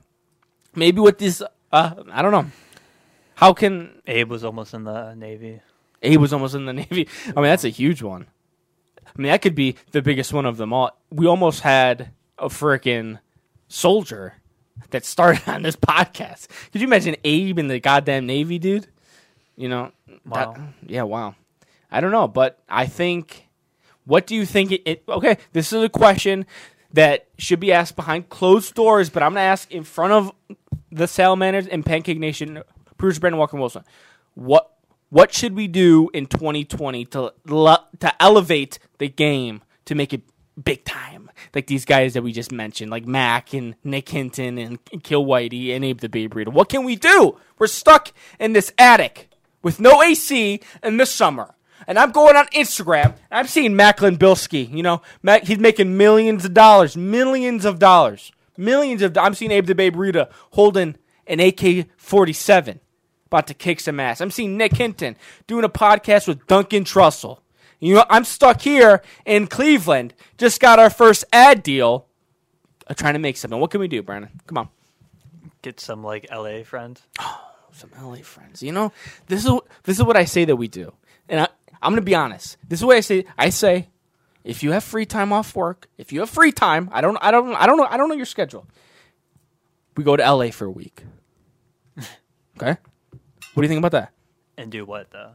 Maybe 0.75 0.99
with 0.99 1.17
this, 1.17 1.41
uh, 1.71 1.93
I 2.11 2.21
don't 2.21 2.31
know. 2.31 2.45
How 3.35 3.53
can 3.53 4.01
Abe 4.07 4.29
was 4.29 4.43
almost 4.43 4.73
in 4.73 4.83
the 4.85 5.13
Navy. 5.13 5.61
Abe 6.11 6.19
was 6.21 6.33
almost 6.33 6.55
in 6.55 6.65
the 6.65 6.73
Navy? 6.81 7.07
I 7.27 7.33
mean, 7.35 7.43
that's 7.43 7.63
a 7.63 7.69
huge 7.69 8.01
one. 8.01 8.27
I 9.07 9.21
mean, 9.21 9.31
that 9.31 9.41
could 9.41 9.55
be 9.55 9.75
the 9.91 10.01
biggest 10.01 10.33
one 10.33 10.45
of 10.45 10.57
them 10.57 10.73
all. 10.73 10.97
We 11.09 11.25
almost 11.27 11.61
had 11.61 12.11
a 12.37 12.47
freaking 12.47 13.19
soldier 13.67 14.33
that 14.89 15.05
started 15.05 15.41
on 15.47 15.61
this 15.61 15.75
podcast. 15.75 16.47
Could 16.71 16.81
you 16.81 16.87
imagine 16.87 17.15
Abe 17.23 17.59
in 17.59 17.67
the 17.67 17.79
goddamn 17.79 18.25
Navy, 18.25 18.59
dude? 18.59 18.87
You 19.55 19.69
know, 19.69 19.91
that- 20.25 20.49
Wow. 20.49 20.67
yeah, 20.85 21.03
wow. 21.03 21.35
I 21.91 22.01
don't 22.01 22.11
know, 22.11 22.27
but 22.27 22.59
I 22.67 22.87
think. 22.87 23.43
What 24.05 24.27
do 24.27 24.35
you 24.35 24.45
think? 24.45 24.71
It, 24.71 24.81
it 24.85 25.03
okay? 25.07 25.37
This 25.53 25.71
is 25.73 25.81
a 25.81 25.89
question 25.89 26.45
that 26.93 27.27
should 27.39 27.59
be 27.59 27.71
asked 27.71 27.95
behind 27.95 28.29
closed 28.29 28.75
doors, 28.75 29.09
but 29.09 29.23
I'm 29.23 29.31
gonna 29.31 29.41
ask 29.41 29.71
in 29.71 29.83
front 29.83 30.13
of 30.13 30.31
the 30.91 31.07
salamanders 31.07 31.65
and 31.67 31.83
Pancake 31.85 32.19
Nation. 32.19 32.61
Bruce 32.97 33.17
Brandon 33.17 33.39
Walker 33.39 33.57
Wilson. 33.57 33.83
What 34.35 34.71
what 35.15 35.33
should 35.33 35.55
we 35.55 35.65
do 35.65 36.09
in 36.13 36.25
2020 36.25 37.05
to 37.05 37.31
to 37.47 38.13
elevate 38.21 38.79
the 38.97 39.07
game 39.07 39.61
to 39.85 39.95
make 39.95 40.11
it 40.11 40.23
big 40.61 40.83
time? 40.83 41.31
Like 41.53 41.67
these 41.67 41.85
guys 41.85 42.15
that 42.15 42.21
we 42.21 42.33
just 42.33 42.51
mentioned, 42.51 42.91
like 42.91 43.05
Mac 43.05 43.53
and 43.53 43.75
Nick 43.81 44.09
Hinton 44.09 44.57
and 44.57 44.77
Kill 45.03 45.25
Whitey 45.25 45.73
and 45.73 45.85
Abe 45.85 46.01
the 46.01 46.09
Babe 46.09 46.35
Rita. 46.35 46.51
What 46.51 46.67
can 46.67 46.83
we 46.83 46.97
do? 46.97 47.37
We're 47.57 47.67
stuck 47.67 48.11
in 48.41 48.51
this 48.51 48.73
attic 48.77 49.29
with 49.63 49.79
no 49.79 50.03
AC 50.03 50.59
in 50.83 50.97
the 50.97 51.05
summer. 51.05 51.55
And 51.87 51.97
I'm 51.97 52.11
going 52.11 52.35
on 52.35 52.47
Instagram. 52.47 53.15
I'm 53.31 53.47
seeing 53.47 53.73
Macklin 53.73 54.17
Bilski. 54.17 54.69
You 54.69 54.83
know, 54.83 55.01
Mac, 55.23 55.45
he's 55.45 55.59
making 55.59 55.95
millions 55.95 56.43
of 56.43 56.53
dollars, 56.53 56.97
millions 56.97 57.63
of 57.63 57.79
dollars, 57.79 58.33
millions 58.57 59.01
of. 59.01 59.17
I'm 59.17 59.33
seeing 59.33 59.51
Abe 59.51 59.67
the 59.67 59.75
Babe 59.75 59.95
Rita 59.95 60.27
holding 60.51 60.97
an 61.25 61.39
AK-47, 61.39 62.79
about 63.27 63.47
to 63.47 63.53
kick 63.53 63.79
some 63.79 63.99
ass. 63.99 64.21
I'm 64.21 64.31
seeing 64.31 64.57
Nick 64.57 64.75
Hinton 64.75 65.15
doing 65.47 65.63
a 65.63 65.69
podcast 65.69 66.27
with 66.27 66.45
Duncan 66.47 66.83
Trussell. 66.83 67.39
You 67.79 67.95
know, 67.95 68.05
I'm 68.09 68.23
stuck 68.23 68.61
here 68.61 69.01
in 69.25 69.47
Cleveland. 69.47 70.13
Just 70.37 70.61
got 70.61 70.79
our 70.79 70.89
first 70.89 71.25
ad 71.33 71.61
deal. 71.63 72.07
uh, 72.87 72.93
trying 72.93 73.13
to 73.13 73.19
make 73.19 73.37
something. 73.37 73.59
What 73.59 73.71
can 73.71 73.79
we 73.81 73.87
do, 73.87 74.01
Brandon? 74.01 74.29
Come 74.47 74.57
on. 74.57 74.69
Get 75.61 75.79
some 75.79 76.03
like 76.03 76.27
LA 76.31 76.63
friends. 76.63 77.01
Oh, 77.19 77.51
some 77.71 77.91
LA 78.01 78.17
friends. 78.17 78.61
You 78.63 78.71
know, 78.71 78.91
this 79.27 79.45
is 79.45 79.51
this 79.83 79.97
is 79.97 80.03
what 80.03 80.15
I 80.15 80.25
say 80.25 80.45
that 80.45 80.55
we 80.55 80.67
do, 80.67 80.93
and 81.27 81.41
I, 81.41 81.47
I'm 81.81 81.91
gonna 81.91 82.01
be 82.01 82.15
honest. 82.15 82.57
This 82.67 82.79
is 82.79 82.85
what 82.85 82.95
I 82.95 83.01
say. 83.01 83.25
I 83.37 83.49
say, 83.49 83.89
if 84.43 84.61
you 84.63 84.71
have 84.71 84.83
free 84.83 85.05
time 85.05 85.33
off 85.33 85.55
work, 85.55 85.87
if 85.97 86.13
you 86.13 86.19
have 86.21 86.29
free 86.29 86.51
time, 86.51 86.89
I 86.93 87.01
don't, 87.01 87.17
I 87.19 87.31
don't, 87.31 87.53
I 87.55 87.65
don't 87.65 87.77
know, 87.77 87.87
I 87.89 87.97
don't 87.97 88.09
know 88.09 88.15
your 88.15 88.25
schedule. 88.25 88.67
We 89.97 90.03
go 90.03 90.15
to 90.15 90.23
LA 90.23 90.51
for 90.51 90.65
a 90.65 90.71
week. 90.71 91.03
okay, 92.57 92.77
what 93.55 93.61
do 93.61 93.63
you 93.63 93.69
think 93.69 93.79
about 93.79 93.91
that? 93.93 94.11
And 94.57 94.71
do 94.71 94.85
what 94.85 95.09
though? 95.11 95.31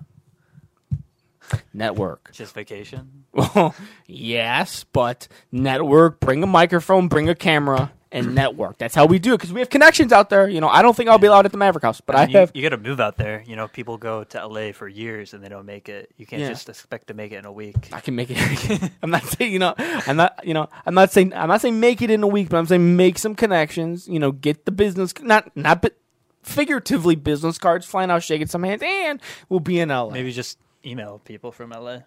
Network. 1.75 2.31
Just 2.33 2.55
vacation? 2.55 3.25
Well, 3.33 3.75
yes, 4.07 4.85
but 4.85 5.27
network. 5.51 6.21
Bring 6.21 6.43
a 6.43 6.47
microphone, 6.47 7.09
bring 7.09 7.29
a 7.29 7.35
camera, 7.35 7.91
and 8.13 8.35
network. 8.37 8.79
That's 8.79 8.95
how 8.95 9.07
we 9.07 9.19
do 9.19 9.35
it 9.35 9.39
because 9.39 9.53
we 9.53 9.59
have 9.61 9.69
connections 9.69 10.13
out 10.13 10.31
there. 10.31 10.49
You 10.49 10.61
know, 10.61 10.69
I 10.69 10.81
don't 10.83 10.97
think 10.97 11.09
I'll 11.09 11.19
be 11.19 11.27
allowed 11.27 11.47
at 11.47 11.53
the 11.53 11.59
Maverick 11.59 11.83
House, 11.83 12.01
but 12.01 12.15
I 12.15 12.27
you, 12.27 12.39
have. 12.39 12.53
You 12.55 12.63
got 12.63 12.69
to 12.69 12.77
move 12.77 13.01
out 13.01 13.17
there. 13.17 13.43
You 13.47 13.57
know, 13.57 13.67
people 13.67 13.97
go 13.99 14.23
to 14.25 14.47
LA 14.47 14.71
for 14.73 14.87
years 14.87 15.35
and 15.35 15.43
they 15.43 15.49
don't 15.49 15.67
make 15.67 15.89
it. 15.89 16.13
You 16.17 16.27
can't 16.27 16.43
Yeah. 16.43 16.51
just 16.51 16.69
expect 16.69 17.09
to 17.09 17.15
make 17.15 17.33
it 17.33 17.37
in 17.37 17.47
a 17.47 17.53
week. 17.53 17.77
I 17.93 18.01
can 18.01 18.15
make 18.15 18.29
it. 18.31 18.91
I'm 19.03 19.11
not 19.11 19.25
saying 19.25 19.53
you 19.53 19.59
know. 19.59 19.75
I'm 19.79 20.17
not 20.17 20.47
you 20.47 20.55
know. 20.55 20.69
I'm 20.87 20.95
not 20.95 21.11
saying 21.11 21.35
I'm 21.35 21.49
not 21.49 21.61
saying 21.63 21.81
make 21.81 22.01
it 22.01 22.11
in 22.11 22.23
a 22.23 22.29
week, 22.29 22.49
but 22.49 22.59
I'm 22.59 22.67
saying 22.67 22.97
make 22.97 23.19
some 23.19 23.35
connections. 23.35 24.07
You 24.07 24.21
know, 24.21 24.31
get 24.31 24.67
the 24.67 24.73
business 24.73 25.15
not 25.21 25.51
not 25.57 25.83
but 25.83 25.97
figuratively 26.43 27.17
business 27.17 27.59
cards, 27.59 27.87
flying 27.87 28.11
out, 28.11 28.23
shaking 28.23 28.47
some 28.47 28.63
hands, 28.63 28.83
and 28.85 29.21
we'll 29.49 29.61
be 29.61 29.81
in 29.81 29.89
LA. 29.89 30.11
Maybe 30.11 30.33
just 30.33 30.59
email 30.85 31.21
people 31.25 31.53
from 31.53 31.71
LA. 31.71 31.99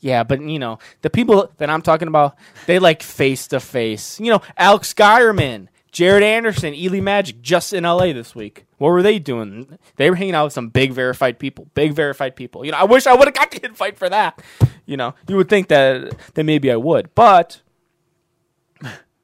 Yeah, 0.00 0.24
but 0.24 0.40
you 0.40 0.58
know 0.58 0.78
the 1.02 1.10
people 1.10 1.52
that 1.58 1.70
I'm 1.70 1.82
talking 1.82 2.08
about, 2.08 2.36
they 2.66 2.78
like 2.78 3.02
face 3.02 3.46
to 3.48 3.60
face. 3.60 4.18
You 4.18 4.32
know, 4.32 4.42
Alex 4.56 4.94
Geierman, 4.94 5.68
Jared 5.92 6.22
Anderson, 6.22 6.74
Ely 6.74 7.00
Magic, 7.00 7.42
just 7.42 7.72
in 7.72 7.84
LA 7.84 8.12
this 8.12 8.34
week. 8.34 8.64
What 8.78 8.90
were 8.90 9.02
they 9.02 9.18
doing? 9.18 9.78
They 9.96 10.08
were 10.08 10.16
hanging 10.16 10.34
out 10.34 10.44
with 10.44 10.52
some 10.54 10.68
big 10.68 10.92
verified 10.92 11.38
people. 11.38 11.68
Big 11.74 11.92
verified 11.92 12.34
people. 12.34 12.64
You 12.64 12.72
know, 12.72 12.78
I 12.78 12.84
wish 12.84 13.06
I 13.06 13.14
would 13.14 13.28
have 13.28 13.34
got 13.34 13.50
the 13.50 13.64
invite 13.64 13.98
for 13.98 14.08
that. 14.08 14.42
You 14.86 14.96
know, 14.96 15.14
you 15.28 15.36
would 15.36 15.48
think 15.48 15.68
that 15.68 16.16
that 16.34 16.44
maybe 16.44 16.70
I 16.72 16.76
would, 16.76 17.14
but 17.14 17.60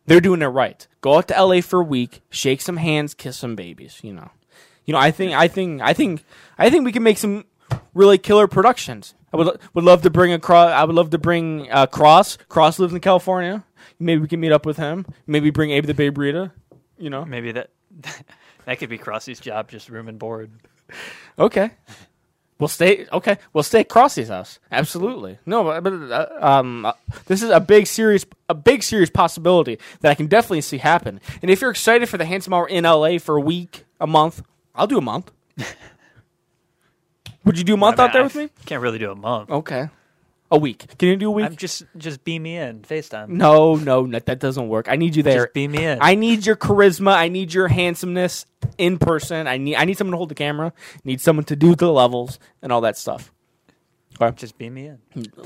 they're 0.07 0.21
doing 0.21 0.43
it 0.43 0.47
right. 0.47 0.87
Go 1.01 1.17
out 1.17 1.29
to 1.29 1.43
LA 1.43 1.61
for 1.63 1.81
a 1.81 1.85
week, 1.85 2.21
shake 2.29 2.61
some 2.61 2.77
hands, 2.77 3.15
kiss 3.15 3.37
some 3.39 3.57
babies. 3.57 4.01
You 4.03 4.13
know, 4.13 4.31
you 4.87 4.93
know. 4.93 4.99
I 4.99 5.11
think, 5.11 5.33
I 5.33 5.49
think, 5.49 5.83
I 5.83 5.93
think, 5.93 6.25
I 6.59 6.71
think 6.71 6.85
we 6.85 6.93
can 6.93 7.03
make 7.03 7.19
some 7.19 7.45
really 7.95 8.19
killer 8.19 8.47
productions. 8.47 9.15
I 9.33 9.37
would 9.37 9.59
would 9.75 9.85
love 9.85 10.03
to 10.03 10.11
bring 10.11 10.33
across. 10.33 10.71
I 10.71 10.85
would 10.85 10.97
love 10.97 11.11
to 11.11 11.19
bring 11.19 11.71
uh, 11.71 11.87
Cross. 11.87 12.39
Cross 12.49 12.79
lives 12.79 12.95
in 12.95 13.01
California. 13.01 13.65
Maybe 13.99 14.21
we 14.21 14.29
can 14.29 14.41
meet 14.41 14.53
up 14.53 14.65
with 14.65 14.77
him. 14.77 15.07
Maybe 15.27 15.51
bring 15.51 15.71
Abe 15.71 15.87
the 15.87 15.95
Babe 15.95 16.17
Rita. 16.17 16.53
You 16.99 17.11
know. 17.11 17.25
Maybe 17.25 17.53
that 17.53 17.71
that 18.65 18.79
could 18.79 18.89
be 18.89 18.99
Crossy's 18.99 19.41
job, 19.41 19.71
just 19.71 19.89
room 19.89 20.09
and 20.09 20.19
board. 20.19 20.51
Okay. 21.39 21.73
We'll 22.59 22.69
stay. 22.69 23.07
Okay, 23.13 23.37
we'll 23.53 23.65
stay 23.65 23.81
at 23.81 23.89
Crossy's 23.89 24.29
house. 24.29 24.59
Absolutely. 24.73 25.39
No, 25.45 25.63
but, 25.65 25.83
but 25.83 25.93
uh, 25.93 26.29
um, 26.41 26.87
uh, 26.87 26.93
this 27.27 27.43
is 27.43 27.51
a 27.51 27.61
big, 27.61 27.87
serious, 27.87 28.25
a 28.49 28.55
big, 28.55 28.83
serious 28.83 29.11
possibility 29.11 29.79
that 30.01 30.11
I 30.11 30.15
can 30.15 30.27
definitely 30.27 30.63
see 30.63 30.79
happen. 30.79 31.21
And 31.43 31.51
if 31.51 31.61
you're 31.61 31.71
excited 31.71 32.09
for 32.09 32.17
the 32.17 32.25
Handsome 32.25 32.55
Hour 32.55 32.67
in 32.67 32.85
LA 32.85 33.19
for 33.19 33.37
a 33.37 33.41
week, 33.43 33.85
a 34.01 34.07
month, 34.07 34.43
I'll 34.77 34.87
do 34.87 34.99
a 34.99 35.03
month. 35.03 35.33
Would 37.45 37.59
you 37.59 37.65
do 37.65 37.75
a 37.75 37.77
month 37.77 37.99
I 38.01 38.05
mean, 38.05 38.09
out 38.09 38.13
there 38.13 38.23
I 38.23 38.25
with 38.25 38.35
me? 38.37 38.49
Can't 38.67 38.83
really 38.83 38.99
do 38.99 39.11
a 39.11 39.15
month. 39.17 39.51
Okay. 39.51 39.89
A 40.51 40.59
week. 40.59 40.97
Can 40.99 41.09
you 41.09 41.17
do 41.17 41.29
a 41.29 41.31
week? 41.33 41.47
I'm 41.47 41.57
just 41.57 41.83
just 41.97 42.23
beam 42.25 42.45
me 42.45 42.57
in 42.57 42.83
FaceTime. 42.83 43.29
no, 43.29 43.75
no, 43.75 44.03
no, 44.03 44.19
that 44.21 44.39
doesn't 44.39 44.69
work. 44.69 44.89
I 44.89 44.95
need 44.95 45.17
you 45.17 45.25
there. 45.25 45.45
Just 45.45 45.55
beam 45.55 45.73
me 45.73 45.85
in. 45.85 45.99
I 46.01 46.15
need 46.15 46.47
your 46.47 46.55
charisma. 46.55 47.15
I 47.15 47.29
need 47.29 47.53
your 47.53 47.67
handsomeness 47.67 48.47
in 48.79 48.99
person. 48.99 49.49
I 49.49 49.59
need 49.59 49.75
I 49.75 49.85
need 49.85 49.99
someone 49.99 50.13
to 50.13 50.19
hold 50.19 50.29
the 50.29 50.37
camera. 50.37 50.73
Need 51.03 51.21
someone 51.21 51.45
to 51.47 51.57
do 51.57 51.75
the 51.75 51.91
levels 51.91 52.39
and 52.63 52.71
all 52.71 52.81
that 52.83 52.97
stuff. 52.97 53.33
All 54.21 54.29
right. 54.29 54.37
just 54.37 54.57
beam 54.57 54.75
me 54.75 54.87
in. 54.87 54.99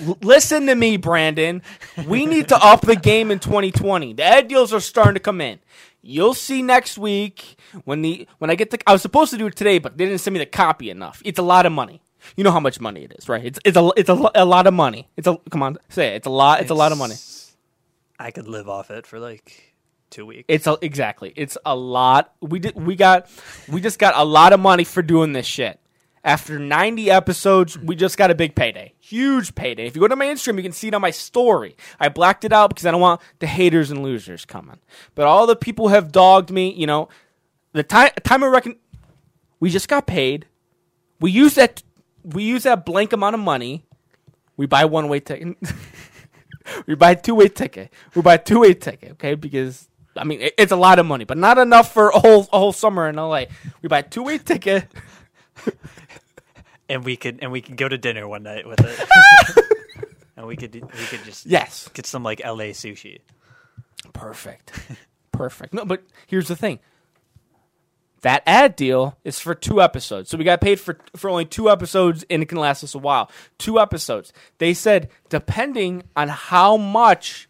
L- 0.07 0.19
listen 0.23 0.67
to 0.67 0.75
me, 0.75 0.97
Brandon. 0.99 1.63
We 2.07 2.27
need 2.27 2.49
to 2.49 2.57
up 2.63 2.83
the 2.83 2.95
game 2.95 3.31
in 3.31 3.39
2020. 3.41 4.13
The 4.15 4.23
ad 4.23 4.49
deals 4.49 4.73
are 4.75 4.81
starting 4.81 5.15
to 5.15 5.21
come 5.21 5.41
in. 5.41 5.61
You'll 6.03 6.35
see 6.35 6.63
next 6.63 6.97
week 6.97 7.59
when 7.85 8.03
the 8.03 8.27
when 8.39 8.51
I 8.51 8.55
get 8.55 8.71
the. 8.71 8.79
I 8.87 8.93
was 8.93 9.03
supposed 9.03 9.31
to 9.33 9.39
do 9.39 9.47
it 9.47 9.57
today, 9.57 9.79
but 9.79 9.99
they 9.99 10.07
didn't 10.07 10.21
send 10.21 10.35
me 10.35 10.39
the 10.39 10.47
copy 10.47 10.89
enough. 10.91 11.21
It's 11.25 11.39
a 11.39 11.43
lot 11.43 11.67
of 11.67 11.73
money. 11.73 12.03
You 12.37 12.45
know 12.45 12.53
how 12.53 12.61
much 12.61 12.81
money 12.81 13.05
it 13.05 13.15
is, 13.19 13.29
right? 13.29 13.45
It's 13.45 13.59
it's 13.65 13.77
a 13.77 13.91
it's 13.97 14.09
a, 14.09 14.31
a 14.35 14.45
lot 14.45 14.67
of 14.67 14.75
money. 14.75 15.09
It's 15.17 15.27
a 15.27 15.39
come 15.51 15.63
on, 15.63 15.79
say 15.89 16.09
it. 16.09 16.17
It's 16.17 16.27
a 16.27 16.31
lot. 16.31 16.61
It's, 16.61 16.71
a 16.71 16.75
lot 16.75 16.93
of 16.93 16.99
money. 16.99 17.17
I 18.19 18.31
could 18.31 18.49
live 18.49 18.69
off 18.69 18.91
it 18.91 19.07
for 19.07 19.19
like 19.19 19.75
two 20.11 20.27
weeks. 20.27 20.45
It's 20.49 20.67
a, 20.67 20.79
exactly. 20.81 21.33
It's 21.37 21.59
a 21.65 21.77
lot. 21.77 22.33
We 22.41 22.61
did. 22.61 22.77
We 22.77 22.97
got. 22.97 23.29
We 23.69 23.81
just 23.81 23.99
got 23.99 24.15
a 24.17 24.25
lot 24.25 24.53
of 24.53 24.61
money 24.61 24.85
for 24.85 25.03
doing 25.03 25.33
this 25.33 25.47
shit. 25.47 25.81
After 26.23 26.59
90 26.59 27.11
episodes, 27.11 27.79
we 27.79 27.97
just 27.97 28.19
got 28.19 28.31
a 28.31 28.35
big 28.35 28.55
payday. 28.55 28.93
Huge 28.99 29.55
payday. 29.55 29.87
If 29.87 29.97
you 29.97 30.03
go 30.03 30.09
to 30.09 30.17
my 30.17 30.27
Instagram, 30.27 30.57
you 30.57 30.63
can 30.63 30.73
see 30.73 30.89
it 30.89 30.95
on 30.95 31.01
my 31.01 31.11
story. 31.11 31.77
I 31.99 32.11
blacked 32.11 32.45
it 32.45 32.53
out 32.53 32.69
because 32.69 32.85
I 32.85 32.91
don't 32.91 33.01
want 33.01 33.23
the 33.39 33.47
haters 33.47 33.91
and 33.91 34.03
losers 34.03 34.45
coming. 34.45 34.81
But 35.15 35.27
all 35.27 35.47
the 35.47 35.57
people 35.57 35.89
have 35.89 36.13
dogged 36.13 36.51
me, 36.51 36.75
you 36.75 36.87
know, 36.87 37.09
the 37.73 37.83
time 37.83 38.11
time 38.23 38.43
of 38.43 38.53
reckon 38.53 38.77
we 39.61 39.71
just 39.71 39.89
got 39.89 40.07
paid. 40.07 40.47
We 41.21 41.31
use 41.31 41.55
that 41.55 41.83
we 42.23 42.43
use 42.43 42.65
that 42.65 42.85
blank 42.85 43.13
amount 43.13 43.35
of 43.35 43.41
money. 43.41 43.87
We 44.57 44.67
buy 44.67 44.85
one 44.85 45.09
way 45.09 45.21
ticket. 45.21 45.57
we 46.87 46.95
buy 46.97 47.15
two 47.15 47.35
way 47.35 47.49
ticket. 47.49 47.93
We 48.15 48.21
buy 48.21 48.37
two 48.37 48.61
way 48.61 48.75
ticket, 48.75 49.13
okay? 49.13 49.35
Because 49.37 49.89
I 50.17 50.25
mean 50.25 50.43
it, 50.43 50.55
it's 50.59 50.73
a 50.73 50.77
lot 50.77 50.99
of 50.99 51.07
money, 51.07 51.25
but 51.25 51.39
not 51.39 51.57
enough 51.57 51.95
for 51.95 52.11
a 52.11 52.19
whole 52.19 52.47
a 52.53 52.59
whole 52.59 52.73
summer 52.73 53.09
in 53.09 53.17
LA. 53.17 53.45
We 53.81 53.89
buy 53.89 54.03
two 54.03 54.25
way 54.25 54.39
ticket. 54.39 54.87
and 56.91 57.05
we 57.05 57.17
could 57.17 57.39
and 57.41 57.51
we 57.51 57.63
could 57.63 57.77
go 57.79 57.89
to 57.89 57.97
dinner 57.97 58.29
one 58.29 58.43
night 58.43 58.67
with 58.67 58.81
it. 58.85 59.09
and 60.37 60.47
we 60.47 60.57
could 60.57 60.75
we 60.75 60.81
could 61.07 61.25
just 61.25 61.47
Yes. 61.47 61.89
get 61.95 62.05
some 62.05 62.23
like 62.23 62.41
LA 62.45 62.75
sushi. 62.75 63.21
Perfect. 64.13 64.73
Perfect. 65.33 65.73
No, 65.73 65.85
but 65.87 66.03
here's 66.27 66.49
the 66.49 66.57
thing. 66.57 66.81
That 68.23 68.43
ad 68.47 68.77
deal 68.77 69.17
is 69.25 69.39
for 69.39 69.55
two 69.55 69.81
episodes. 69.81 70.29
So 70.29 70.37
we 70.37 70.45
got 70.45 70.61
paid 70.61 70.79
for 70.79 70.99
for 71.17 71.31
only 71.31 71.47
two 71.47 71.71
episodes 71.71 72.25
and 72.29 72.43
it 72.43 72.47
can 72.47 72.59
last 72.59 72.85
us 72.85 72.95
a 72.95 72.99
while. 72.99 73.31
Two 73.57 73.79
episodes. 73.81 74.33
They 74.59 74.75
said 74.75 75.09
depending 75.31 76.03
on 76.17 76.29
how 76.29 76.77
much 76.77 77.49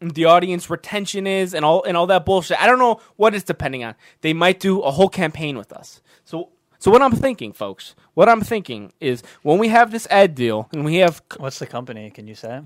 the 0.00 0.26
audience 0.26 0.70
retention 0.70 1.26
is 1.26 1.52
and 1.54 1.64
all 1.64 1.82
and 1.82 1.96
all 1.96 2.06
that 2.06 2.24
bullshit. 2.24 2.58
I 2.62 2.66
don't 2.66 2.78
know 2.78 3.00
what 3.16 3.34
it's 3.34 3.44
depending 3.44 3.82
on. 3.84 3.94
They 4.20 4.32
might 4.32 4.60
do 4.60 4.80
a 4.80 4.90
whole 4.92 5.08
campaign 5.08 5.58
with 5.58 5.72
us. 5.72 6.00
So 6.24 6.50
so 6.78 6.90
what 6.90 7.02
I'm 7.02 7.12
thinking, 7.12 7.52
folks, 7.52 7.94
what 8.14 8.28
I'm 8.28 8.40
thinking 8.40 8.92
is 9.00 9.22
when 9.42 9.58
we 9.58 9.68
have 9.68 9.90
this 9.90 10.06
ad 10.10 10.34
deal 10.34 10.68
and 10.72 10.84
we 10.84 10.96
have 10.96 11.22
What's 11.36 11.58
the 11.58 11.66
company? 11.66 12.10
Can 12.10 12.26
you 12.26 12.34
say? 12.34 12.62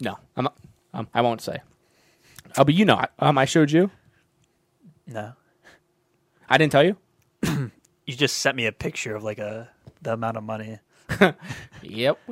no, 0.00 0.18
I'm 0.36 0.44
not, 0.44 0.56
um, 0.94 1.08
I 1.12 1.20
won't 1.20 1.40
say. 1.40 1.58
Oh, 2.58 2.64
but 2.64 2.74
you 2.74 2.84
know, 2.84 3.04
um, 3.18 3.38
I 3.38 3.44
showed 3.44 3.70
you. 3.70 3.90
No. 5.06 5.32
I 6.48 6.58
didn't 6.58 6.72
tell 6.72 6.84
you. 6.84 6.96
You 8.04 8.16
just 8.16 8.38
sent 8.38 8.56
me 8.56 8.66
a 8.66 8.72
picture 8.72 9.14
of 9.14 9.22
like 9.22 9.38
a 9.38 9.70
the 10.02 10.14
amount 10.14 10.36
of 10.36 10.42
money. 10.42 10.78
Yep. 11.82 12.18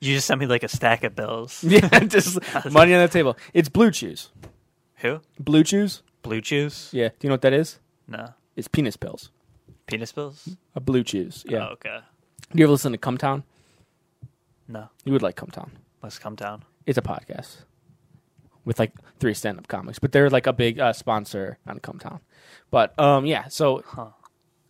You 0.00 0.14
just 0.14 0.26
sent 0.26 0.38
me 0.38 0.46
like 0.46 0.62
a 0.62 0.68
stack 0.68 1.02
of 1.02 1.16
bills. 1.16 1.64
yeah, 1.66 2.00
just 2.00 2.38
money 2.70 2.92
on 2.92 3.00
the 3.00 3.08
table. 3.08 3.38
It's 3.54 3.70
Blue 3.70 3.90
Chews. 3.90 4.30
Who? 4.96 5.20
Blue 5.40 5.64
Chews. 5.64 6.02
Blue 6.20 6.42
Chews? 6.42 6.90
Yeah. 6.92 7.08
Do 7.08 7.14
you 7.22 7.30
know 7.30 7.34
what 7.34 7.40
that 7.40 7.54
is? 7.54 7.78
No. 8.06 8.34
It's 8.54 8.68
penis 8.68 8.98
pills. 8.98 9.30
Penis 9.86 10.12
bills? 10.12 10.48
A 10.74 10.80
Blue 10.80 11.02
cheese. 11.04 11.44
Yeah. 11.48 11.68
Oh, 11.68 11.72
okay. 11.72 11.98
Do 12.52 12.58
you 12.58 12.64
ever 12.64 12.72
listen 12.72 12.92
to 12.92 12.98
Cum 12.98 13.18
Town? 13.18 13.44
No. 14.68 14.88
You 15.04 15.12
would 15.12 15.22
like 15.22 15.36
Cum 15.36 15.48
Town. 15.50 15.70
Let's 16.02 16.18
come 16.18 16.34
down. 16.34 16.64
It's 16.86 16.98
a 16.98 17.02
podcast 17.02 17.58
with 18.64 18.78
like 18.78 18.92
three 19.18 19.34
stand-up 19.34 19.68
comics, 19.68 19.98
but 19.98 20.12
they're 20.12 20.30
like 20.30 20.46
a 20.46 20.52
big 20.52 20.78
uh, 20.80 20.92
sponsor 20.92 21.58
on 21.66 21.78
Cum 21.80 21.98
Town. 21.98 22.20
But 22.70 22.98
um, 22.98 23.26
yeah. 23.26 23.48
So 23.48 23.82
Huh. 23.86 24.06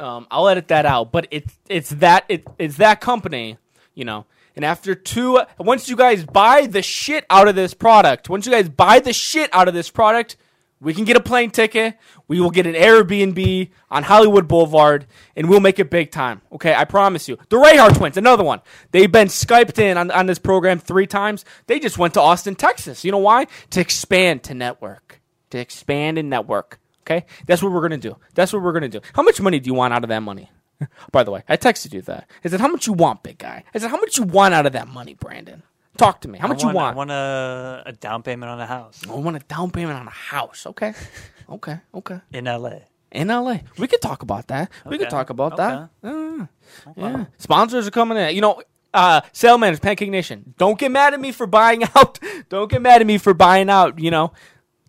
um, 0.00 0.26
I'll 0.30 0.48
edit 0.48 0.68
that 0.68 0.86
out. 0.86 1.12
But 1.12 1.26
it's 1.30 1.56
it's 1.68 1.90
that 1.90 2.24
it, 2.28 2.46
it's 2.58 2.76
that 2.76 3.00
company, 3.00 3.58
you 3.94 4.04
know. 4.04 4.26
And 4.54 4.64
after 4.64 4.94
two, 4.94 5.40
once 5.58 5.88
you 5.88 5.96
guys 5.96 6.24
buy 6.24 6.66
the 6.66 6.80
shit 6.80 7.26
out 7.28 7.46
of 7.48 7.54
this 7.56 7.74
product, 7.74 8.30
once 8.30 8.46
you 8.46 8.52
guys 8.52 8.68
buy 8.70 9.00
the 9.00 9.12
shit 9.12 9.50
out 9.52 9.68
of 9.68 9.74
this 9.74 9.90
product, 9.90 10.36
we 10.80 10.92
can 10.92 11.04
get 11.04 11.16
a 11.16 11.20
plane 11.20 11.50
ticket. 11.50 11.96
We 12.28 12.40
will 12.40 12.50
get 12.50 12.66
an 12.66 12.74
Airbnb 12.74 13.70
on 13.90 14.02
Hollywood 14.02 14.46
Boulevard, 14.46 15.06
and 15.34 15.48
we'll 15.48 15.60
make 15.60 15.78
it 15.78 15.90
big 15.90 16.10
time. 16.10 16.42
Okay, 16.52 16.74
I 16.74 16.84
promise 16.84 17.28
you. 17.28 17.38
The 17.48 17.56
Rayhart 17.56 17.96
twins, 17.96 18.16
another 18.16 18.44
one. 18.44 18.60
They've 18.90 19.10
been 19.10 19.28
skyped 19.28 19.78
in 19.78 19.96
on, 19.96 20.10
on 20.10 20.26
this 20.26 20.38
program 20.38 20.78
three 20.78 21.06
times. 21.06 21.44
They 21.66 21.78
just 21.78 21.96
went 21.96 22.14
to 22.14 22.20
Austin, 22.20 22.56
Texas. 22.56 23.04
You 23.04 23.12
know 23.12 23.18
why? 23.18 23.46
To 23.70 23.80
expand, 23.80 24.42
to 24.44 24.54
network, 24.54 25.20
to 25.50 25.58
expand 25.58 26.18
and 26.18 26.28
network. 26.28 26.78
Okay, 27.02 27.24
that's 27.46 27.62
what 27.62 27.72
we're 27.72 27.82
gonna 27.82 27.96
do. 27.96 28.16
That's 28.34 28.52
what 28.52 28.62
we're 28.62 28.72
gonna 28.72 28.88
do. 28.88 29.00
How 29.14 29.22
much 29.22 29.40
money 29.40 29.60
do 29.60 29.68
you 29.68 29.74
want 29.74 29.94
out 29.94 30.02
of 30.02 30.08
that 30.08 30.22
money? 30.22 30.50
By 31.12 31.22
the 31.22 31.30
way, 31.30 31.42
I 31.48 31.56
texted 31.56 31.94
you 31.94 32.02
that. 32.02 32.28
I 32.44 32.48
said, 32.48 32.60
"How 32.60 32.68
much 32.68 32.86
you 32.86 32.92
want, 32.92 33.22
big 33.22 33.38
guy?" 33.38 33.64
I 33.74 33.78
said, 33.78 33.90
"How 33.90 33.96
much 33.96 34.18
you 34.18 34.24
want 34.24 34.52
out 34.54 34.66
of 34.66 34.72
that 34.72 34.88
money, 34.88 35.14
Brandon? 35.14 35.62
Talk 35.96 36.20
to 36.22 36.28
me. 36.28 36.38
How 36.38 36.48
much 36.48 36.62
want, 36.62 36.74
you 36.74 36.76
want?" 36.76 36.94
I 36.94 36.96
want 36.96 37.10
a, 37.10 37.82
a 37.86 37.92
down 37.92 38.22
payment 38.22 38.50
on 38.50 38.60
a 38.60 38.66
house 38.66 39.02
I 39.08 39.14
want 39.14 39.36
a 39.36 39.40
down 39.40 39.70
payment 39.70 39.98
on 39.98 40.06
a 40.06 40.10
house. 40.10 40.66
Okay, 40.66 40.94
okay, 41.50 41.78
okay. 41.94 42.20
in 42.32 42.44
LA. 42.44 42.78
In 43.12 43.28
LA, 43.28 43.58
we 43.78 43.86
could 43.86 44.02
talk 44.02 44.22
about 44.22 44.48
that. 44.48 44.70
We 44.84 44.98
could 44.98 45.10
talk 45.10 45.30
about 45.30 45.56
that. 45.56 45.90
Uh, 46.02 46.46
Okay. 46.88 47.00
yeah, 47.00 47.24
sponsors 47.38 47.86
are 47.86 47.90
coming 47.92 48.18
in. 48.18 48.34
You 48.34 48.40
know, 48.40 48.60
uh, 48.92 49.20
salamanders, 49.32 49.80
Pancake 49.80 50.10
Nation. 50.10 50.54
Don't 50.58 50.78
get 50.78 50.90
mad 50.90 51.14
at 51.14 51.20
me 51.20 51.32
for 51.32 51.46
buying 51.46 51.84
out. 51.94 52.18
Don't 52.48 52.70
get 52.70 52.82
mad 52.82 53.00
at 53.00 53.06
me 53.06 53.16
for 53.18 53.32
buying 53.32 53.70
out. 53.70 53.98
You 53.98 54.10
know, 54.10 54.32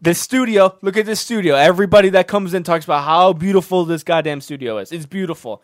the 0.02 0.14
studio. 0.14 0.78
Look 0.82 0.98
at 0.98 1.06
this 1.06 1.20
studio. 1.22 1.56
Everybody 1.56 2.10
that 2.10 2.28
comes 2.28 2.54
in 2.54 2.64
talks 2.64 2.86
about 2.86 3.04
how 3.04 3.34
beautiful 3.34 3.86
this 3.86 4.04
goddamn 4.04 4.42
studio 4.42 4.78
is. 4.80 4.92
It's 4.92 5.06
beautiful. 5.06 5.64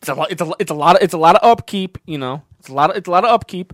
It's 0.00 0.08
a 0.08 0.14
lot. 0.14 0.30
It's 0.30 0.42
a. 0.42 0.52
It's 0.58 0.70
a 0.70 0.74
lot. 0.74 0.96
Of, 0.96 1.02
it's 1.02 1.14
a 1.14 1.18
lot 1.18 1.34
of 1.36 1.48
upkeep. 1.50 1.98
You 2.06 2.18
know, 2.18 2.42
it's 2.60 2.68
a 2.68 2.74
lot. 2.74 2.90
Of, 2.90 2.96
it's 2.96 3.08
a 3.08 3.10
lot 3.10 3.24
of 3.24 3.30
upkeep. 3.30 3.72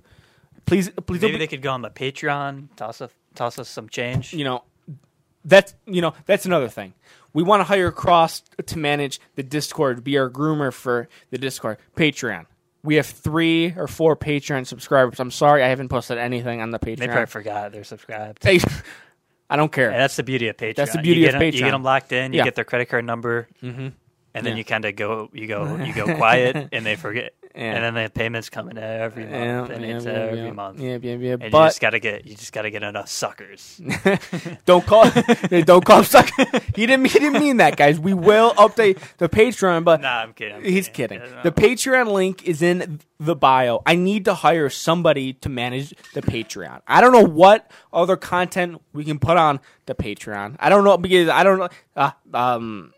Please, 0.66 0.88
please. 1.06 1.20
Maybe 1.20 1.32
be- 1.32 1.38
they 1.38 1.46
could 1.46 1.62
go 1.62 1.70
on 1.72 1.82
the 1.82 1.90
Patreon, 1.90 2.68
toss 2.76 3.00
us 3.00 3.10
toss 3.34 3.58
us 3.58 3.68
some 3.68 3.88
change. 3.88 4.32
you 4.32 4.44
know 4.44 4.62
that's 5.44 5.74
you 5.86 6.00
know 6.00 6.14
that's 6.24 6.46
another 6.46 6.68
thing 6.68 6.94
we 7.34 7.42
want 7.42 7.60
to 7.60 7.64
hire 7.64 7.90
cross 7.90 8.42
to 8.64 8.78
manage 8.78 9.20
the 9.34 9.42
discord 9.42 10.02
be 10.04 10.16
our 10.16 10.30
groomer 10.30 10.72
for 10.72 11.06
the 11.30 11.36
discord 11.36 11.76
patreon 11.96 12.46
we 12.82 12.94
have 12.94 13.04
three 13.06 13.74
or 13.76 13.86
four 13.88 14.16
patreon 14.16 14.66
subscribers 14.66 15.18
i'm 15.20 15.30
sorry 15.32 15.62
i 15.62 15.68
haven't 15.68 15.88
posted 15.90 16.16
anything 16.16 16.60
on 16.62 16.70
the 16.70 16.78
Patreon. 16.78 16.98
They 16.98 17.06
probably 17.08 17.26
forgot 17.26 17.72
they're 17.72 17.84
subscribed. 17.84 18.42
Hey, 18.42 18.60
i 19.50 19.56
don't 19.56 19.70
care 19.72 19.90
And 19.90 20.00
that's 20.00 20.16
the 20.16 20.22
beauty 20.22 20.48
of 20.48 20.56
Patreon. 20.56 20.76
That's 20.76 20.92
the 20.92 21.02
beauty 21.02 21.20
you 21.22 21.26
of 21.26 21.32
get 21.32 21.42
'em- 21.42 21.52
You 21.54 21.60
get 21.60 21.70
them 21.72 21.82
locked 21.82 22.12
in. 22.12 22.32
You 22.32 22.38
Yeah. 22.38 22.44
get 22.44 22.54
their 22.54 22.64
credit 22.64 22.86
card 22.88 23.04
number, 23.04 23.48
mm-hmm. 23.62 23.88
and 24.32 24.46
then 24.46 24.52
Yeah. 24.52 24.54
you 24.54 24.64
kind 24.64 24.84
of 24.86 24.96
go, 24.96 25.28
you 25.34 25.46
go, 25.46 25.76
you 25.76 25.92
go 25.92 26.14
quiet, 26.16 26.68
and 26.72 26.86
they 26.86 26.96
forget. 26.96 27.34
Yeah. 27.54 27.74
and 27.74 27.96
then 27.96 28.04
the 28.04 28.10
payments 28.10 28.50
coming 28.50 28.76
every 28.76 29.26
month, 29.26 29.70
and 29.70 29.84
it's 29.84 30.06
every 30.06 30.38
yeah, 30.38 30.50
month. 30.50 30.80
Yeah, 30.80 30.98
yeah, 31.00 31.14
yeah. 31.14 31.32
And 31.34 31.44
you 31.44 31.50
just 31.50 31.80
gotta 31.80 32.00
get 32.00 32.26
you 32.26 32.34
just 32.34 32.52
gotta 32.52 32.68
get 32.68 32.82
enough 32.82 33.08
suckers. 33.08 33.80
don't 34.64 34.84
call 34.84 35.08
don't 35.64 35.84
call 35.84 35.98
him 35.98 36.04
suck. 36.04 36.28
he 36.74 36.86
didn't 36.86 37.04
he 37.06 37.18
didn't 37.20 37.40
mean 37.40 37.58
that, 37.58 37.76
guys. 37.76 38.00
We 38.00 38.12
will 38.12 38.54
update 38.54 38.98
the 39.18 39.28
Patreon, 39.28 39.84
but 39.84 40.00
nah, 40.00 40.22
I'm 40.22 40.32
kidding. 40.32 40.56
I'm 40.56 40.64
he's 40.64 40.88
kidding. 40.88 41.20
Yeah, 41.20 41.30
no. 41.30 41.42
The 41.44 41.52
Patreon 41.62 42.10
link 42.10 42.42
is 42.42 42.60
in 42.60 42.98
the 43.20 43.36
bio. 43.36 43.82
I 43.86 43.94
need 43.94 44.24
to 44.24 44.34
hire 44.34 44.68
somebody 44.68 45.34
to 45.34 45.48
manage 45.48 45.94
the 46.12 46.22
Patreon. 46.22 46.82
I 46.88 47.00
don't 47.00 47.12
know 47.12 47.24
what 47.24 47.70
other 47.92 48.16
content 48.16 48.82
we 48.92 49.04
can 49.04 49.20
put 49.20 49.36
on 49.36 49.60
the 49.86 49.94
Patreon. 49.94 50.56
I 50.58 50.70
don't 50.70 50.82
know 50.82 50.98
because 50.98 51.28
I 51.28 51.44
don't 51.44 51.60
know. 51.60 51.68
Uh, 51.94 52.10
um, 52.32 52.93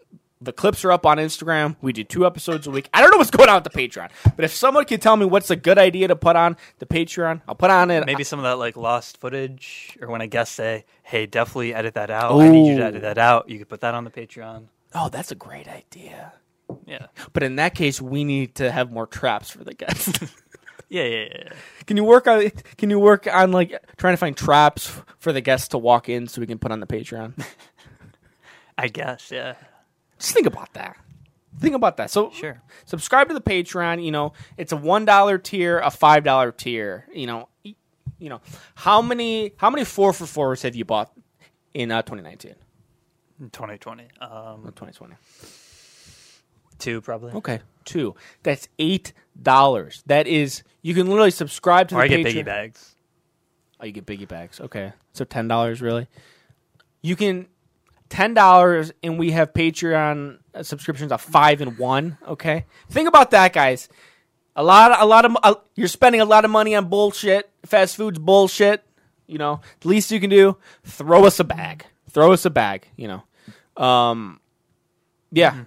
the 0.47 0.53
clips 0.53 0.85
are 0.85 0.93
up 0.93 1.05
on 1.05 1.19
Instagram. 1.19 1.77
We 1.83 1.93
do 1.93 2.05
two 2.05 2.25
episodes 2.25 2.67
a 2.67 2.71
week. 2.71 2.89
I 2.95 3.03
don't 3.03 3.11
know 3.11 3.19
what's 3.19 3.31
going 3.31 3.49
on 3.51 3.63
with 3.63 3.73
the 3.73 3.79
Patreon, 3.79 4.11
but 4.35 4.45
if 4.45 4.55
someone 4.55 4.85
can 4.87 5.01
tell 5.01 5.17
me 5.17 5.27
what's 5.27 5.51
a 5.51 5.57
good 5.57 5.77
idea 5.79 6.09
to 6.09 6.17
put 6.17 6.37
on 6.37 6.57
the 6.79 6.87
Patreon, 6.87 7.43
I'll 7.47 7.55
put 7.55 7.71
on 7.71 7.91
it. 7.91 8.07
Maybe 8.07 8.25
some 8.25 8.39
of 8.39 8.45
that 8.45 8.59
like 8.59 8.77
lost 8.77 9.19
footage, 9.19 9.99
or 10.01 10.09
when 10.09 10.23
I 10.23 10.27
guest 10.27 10.53
say, 10.55 10.87
"Hey, 11.03 11.27
definitely 11.27 11.75
edit 11.75 11.95
that 11.95 12.11
out. 12.11 12.41
I 12.41 12.49
need 12.49 12.71
you 12.71 12.79
to 12.79 12.85
edit 12.85 13.03
that 13.03 13.19
out." 13.19 13.49
You 13.51 13.59
could 13.59 13.69
put 13.69 13.83
that 13.83 13.95
on 13.95 14.05
the 14.05 14.11
Patreon. 14.11 14.69
Oh, 14.95 15.09
that's 15.11 15.31
a 15.31 15.35
great 15.35 15.69
idea. 15.69 16.33
Yeah, 16.87 17.07
But 17.33 17.43
in 17.43 17.57
that 17.57 17.75
case, 17.75 18.01
we 18.01 18.25
need 18.25 18.57
to 18.57 18.73
have 18.73 18.91
more 18.91 19.07
traps 19.07 19.51
for 19.51 19.63
the 19.63 19.75
guests. 19.75 20.19
yeah, 20.89 21.05
yeah. 21.05 21.19
yeah, 21.19 21.29
yeah. 21.45 21.53
can 21.87 21.97
you 21.97 22.05
work 22.05 22.27
on? 22.27 22.51
Can 22.77 22.91
you 22.91 22.99
work 22.99 23.29
on 23.33 23.53
like 23.53 23.71
trying 23.97 24.15
to 24.15 24.19
find 24.19 24.37
traps 24.37 24.91
for 25.19 25.33
the 25.33 25.41
guests 25.41 25.69
to 25.69 25.79
walk 25.79 26.09
in 26.09 26.27
so 26.27 26.41
we 26.41 26.47
can 26.47 26.59
put 26.59 26.73
on 26.73 26.81
the 26.81 26.87
Patreon? 26.87 27.45
I 28.79 28.89
guess. 28.89 29.31
Yeah, 29.31 29.55
Just 30.19 30.33
think 30.35 30.47
about 30.47 30.73
that. 30.75 30.97
Think 31.59 31.75
about 31.75 31.97
that. 31.97 32.11
So 32.11 32.31
sure. 32.31 32.61
subscribe 32.85 33.29
to 33.29 33.35
the 33.35 33.41
Patreon. 33.41 34.05
You 34.05 34.11
know, 34.11 34.33
it's 34.57 34.73
a 34.73 34.77
one 34.77 35.05
dollar 35.05 35.39
tier, 35.39 35.79
a 35.79 35.91
five 35.91 36.23
dollar 36.25 36.53
tier. 36.53 37.07
You 37.13 37.27
know, 37.27 37.49
you 37.65 38.29
know 38.29 38.41
how 38.75 39.01
many 39.01 39.53
how 39.57 39.71
many 39.71 39.85
four 39.85 40.13
for 40.13 40.27
fours 40.27 40.63
have 40.63 40.77
you 40.77 40.85
bought 40.85 41.13
in 41.73 41.91
uh, 41.91 42.03
2019 42.03 42.55
In 43.41 43.51
2020, 43.51 44.05
um, 44.21 44.31
or 44.67 44.71
2020? 44.73 45.15
two 46.79 47.01
probably. 47.01 47.33
Okay, 47.33 47.61
two. 47.85 48.15
That's 48.43 48.69
eight 48.79 49.13
dollars. 49.41 50.03
That 50.07 50.27
is 50.27 50.63
you 50.83 50.95
can 50.95 51.07
literally 51.09 51.31
subscribe 51.31 51.89
to 51.89 51.97
Or 51.97 52.07
the 52.07 52.15
I 52.15 52.23
get 52.23 52.27
biggie 52.27 52.45
bags. 52.45 52.97
Oh, 53.81 53.87
you 53.87 53.93
get 53.93 54.07
biggie 54.07 54.29
bags. 54.29 54.61
Okay, 54.61 54.93
so 55.13 55.25
ten 55.25 55.49
dollars 55.49 55.81
really. 55.81 56.07
You 57.03 57.17
can 57.17 57.47
ten 58.09 58.35
dollars, 58.35 58.93
and 59.03 59.19
we 59.19 59.33
have 59.33 59.53
Patreon 59.53 60.39
subscriptions 60.63 61.13
of 61.13 61.21
five 61.21 61.61
and 61.61 61.79
one. 61.79 62.19
Okay, 62.27 62.65
think 62.91 63.09
about 63.09 63.31
that, 63.33 63.53
guys. 63.53 63.89
A 64.55 64.63
lot, 64.63 65.01
a 65.01 65.05
lot 65.05 65.25
of 65.25 65.37
uh, 65.43 65.55
you're 65.75 65.89
spending 65.89 66.21
a 66.21 66.25
lot 66.25 66.45
of 66.45 66.51
money 66.51 66.75
on 66.75 66.89
bullshit. 66.89 67.51
Fast 67.65 67.97
food's 67.97 68.19
bullshit. 68.19 68.83
You 69.27 69.39
know, 69.39 69.61
the 69.81 69.89
least 69.89 70.11
you 70.11 70.21
can 70.21 70.31
do, 70.31 70.57
throw 70.85 71.25
us 71.25 71.41
a 71.41 71.45
bag. 71.45 71.85
Throw 72.11 72.33
us 72.33 72.45
a 72.45 72.51
bag. 72.51 72.89
You 72.97 73.09
know, 73.09 73.85
um, 73.85 74.41
yeah. 75.31 75.65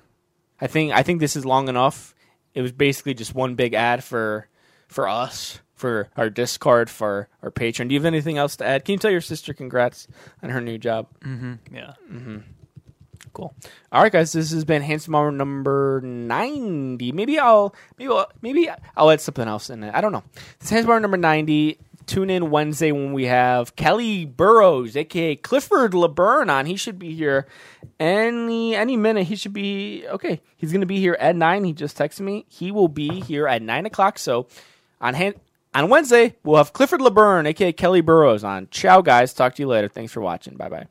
I 0.62 0.68
think 0.68 0.92
I 0.92 1.04
think 1.04 1.20
this 1.20 1.36
is 1.36 1.46
long 1.46 1.70
enough. 1.70 2.14
It 2.54 2.62
was 2.62 2.72
basically 2.72 3.14
just 3.14 3.36
one 3.36 3.56
big 3.56 3.74
ad 3.74 4.04
for 4.04 4.48
for 4.88 5.08
us, 5.08 5.60
for 5.80 6.10
our 6.18 6.30
Discord, 6.30 6.90
for 6.90 7.30
our 7.42 7.50
Patreon. 7.50 7.88
Do 7.88 7.94
you 7.94 8.00
have 8.00 8.06
anything 8.06 8.38
else 8.38 8.58
to 8.58 8.66
add? 8.66 8.84
Can 8.84 8.94
you 8.94 9.00
tell 9.00 9.12
your 9.12 9.22
sister 9.22 9.54
congrats 9.54 10.08
on 10.44 10.50
her 10.50 10.60
new 10.60 10.78
job? 10.78 11.08
Mm-hmm. 11.22 11.54
Yeah. 11.74 11.94
Mm-hmm. 12.12 12.38
Cool. 13.32 13.54
All 13.92 14.04
right, 14.04 14.12
guys. 14.12 14.34
This 14.34 14.52
has 14.52 14.66
been 14.66 14.82
Handsome 14.82 15.16
Hour 15.16 15.32
number 15.32 16.02
ninety. 16.04 17.12
Maybe 17.12 17.40
I'll 17.40 17.74
maybe 17.98 18.12
I'll, 18.12 18.30
maybe 18.42 18.70
I'll 18.98 19.10
add 19.10 19.22
something 19.22 19.48
else 19.48 19.70
in 19.70 19.84
it. 19.84 19.94
I 19.96 20.02
don't 20.02 20.12
know. 20.12 20.24
This 20.60 20.68
is 20.68 20.70
Handsome 20.72 20.92
Hour 20.92 21.00
number 21.00 21.18
ninety. 21.18 21.80
Tune 22.08 22.32
in 22.32 22.50
Wednesday 22.50 22.92
when 22.92 23.14
we 23.14 23.28
have 23.28 23.76
Kelly 23.76 24.26
Burrows, 24.26 24.98
aka 24.98 25.36
Clifford 25.36 25.92
LeBurn, 25.92 26.50
on. 26.50 26.66
He 26.66 26.76
should 26.76 26.98
be 26.98 27.14
here 27.14 27.46
any 28.00 28.76
any 28.76 28.98
minute. 28.98 29.28
He 29.28 29.36
should 29.36 29.54
be 29.54 30.06
okay. 30.08 30.42
He's 30.58 30.74
gonna 30.74 30.88
be 30.88 31.00
here 31.00 31.16
at 31.20 31.36
nine. 31.36 31.64
He 31.64 31.72
just 31.72 31.96
texted 31.96 32.22
me. 32.22 32.46
He 32.50 32.72
will 32.72 32.88
be 32.88 33.22
here 33.22 33.48
at 33.48 33.62
nine 33.62 33.86
o'clock. 33.86 34.18
So 34.18 34.48
on 35.00 35.14
hand. 35.14 35.36
On 35.74 35.90
Wednesday, 35.90 36.36
we'll 36.44 36.58
have 36.58 36.74
Clifford 36.74 37.00
LeBurn, 37.00 37.48
aka 37.48 37.72
Kelly 37.72 38.02
Burrows, 38.02 38.44
on. 38.44 38.68
Ciao, 38.72 39.02
guys. 39.02 39.34
Talk 39.34 39.56
to 39.56 39.62
you 39.62 39.68
later. 39.68 39.88
Thanks 39.88 40.12
for 40.12 40.22
watching. 40.22 40.56
Bye 40.56 40.70
bye. 40.70 40.88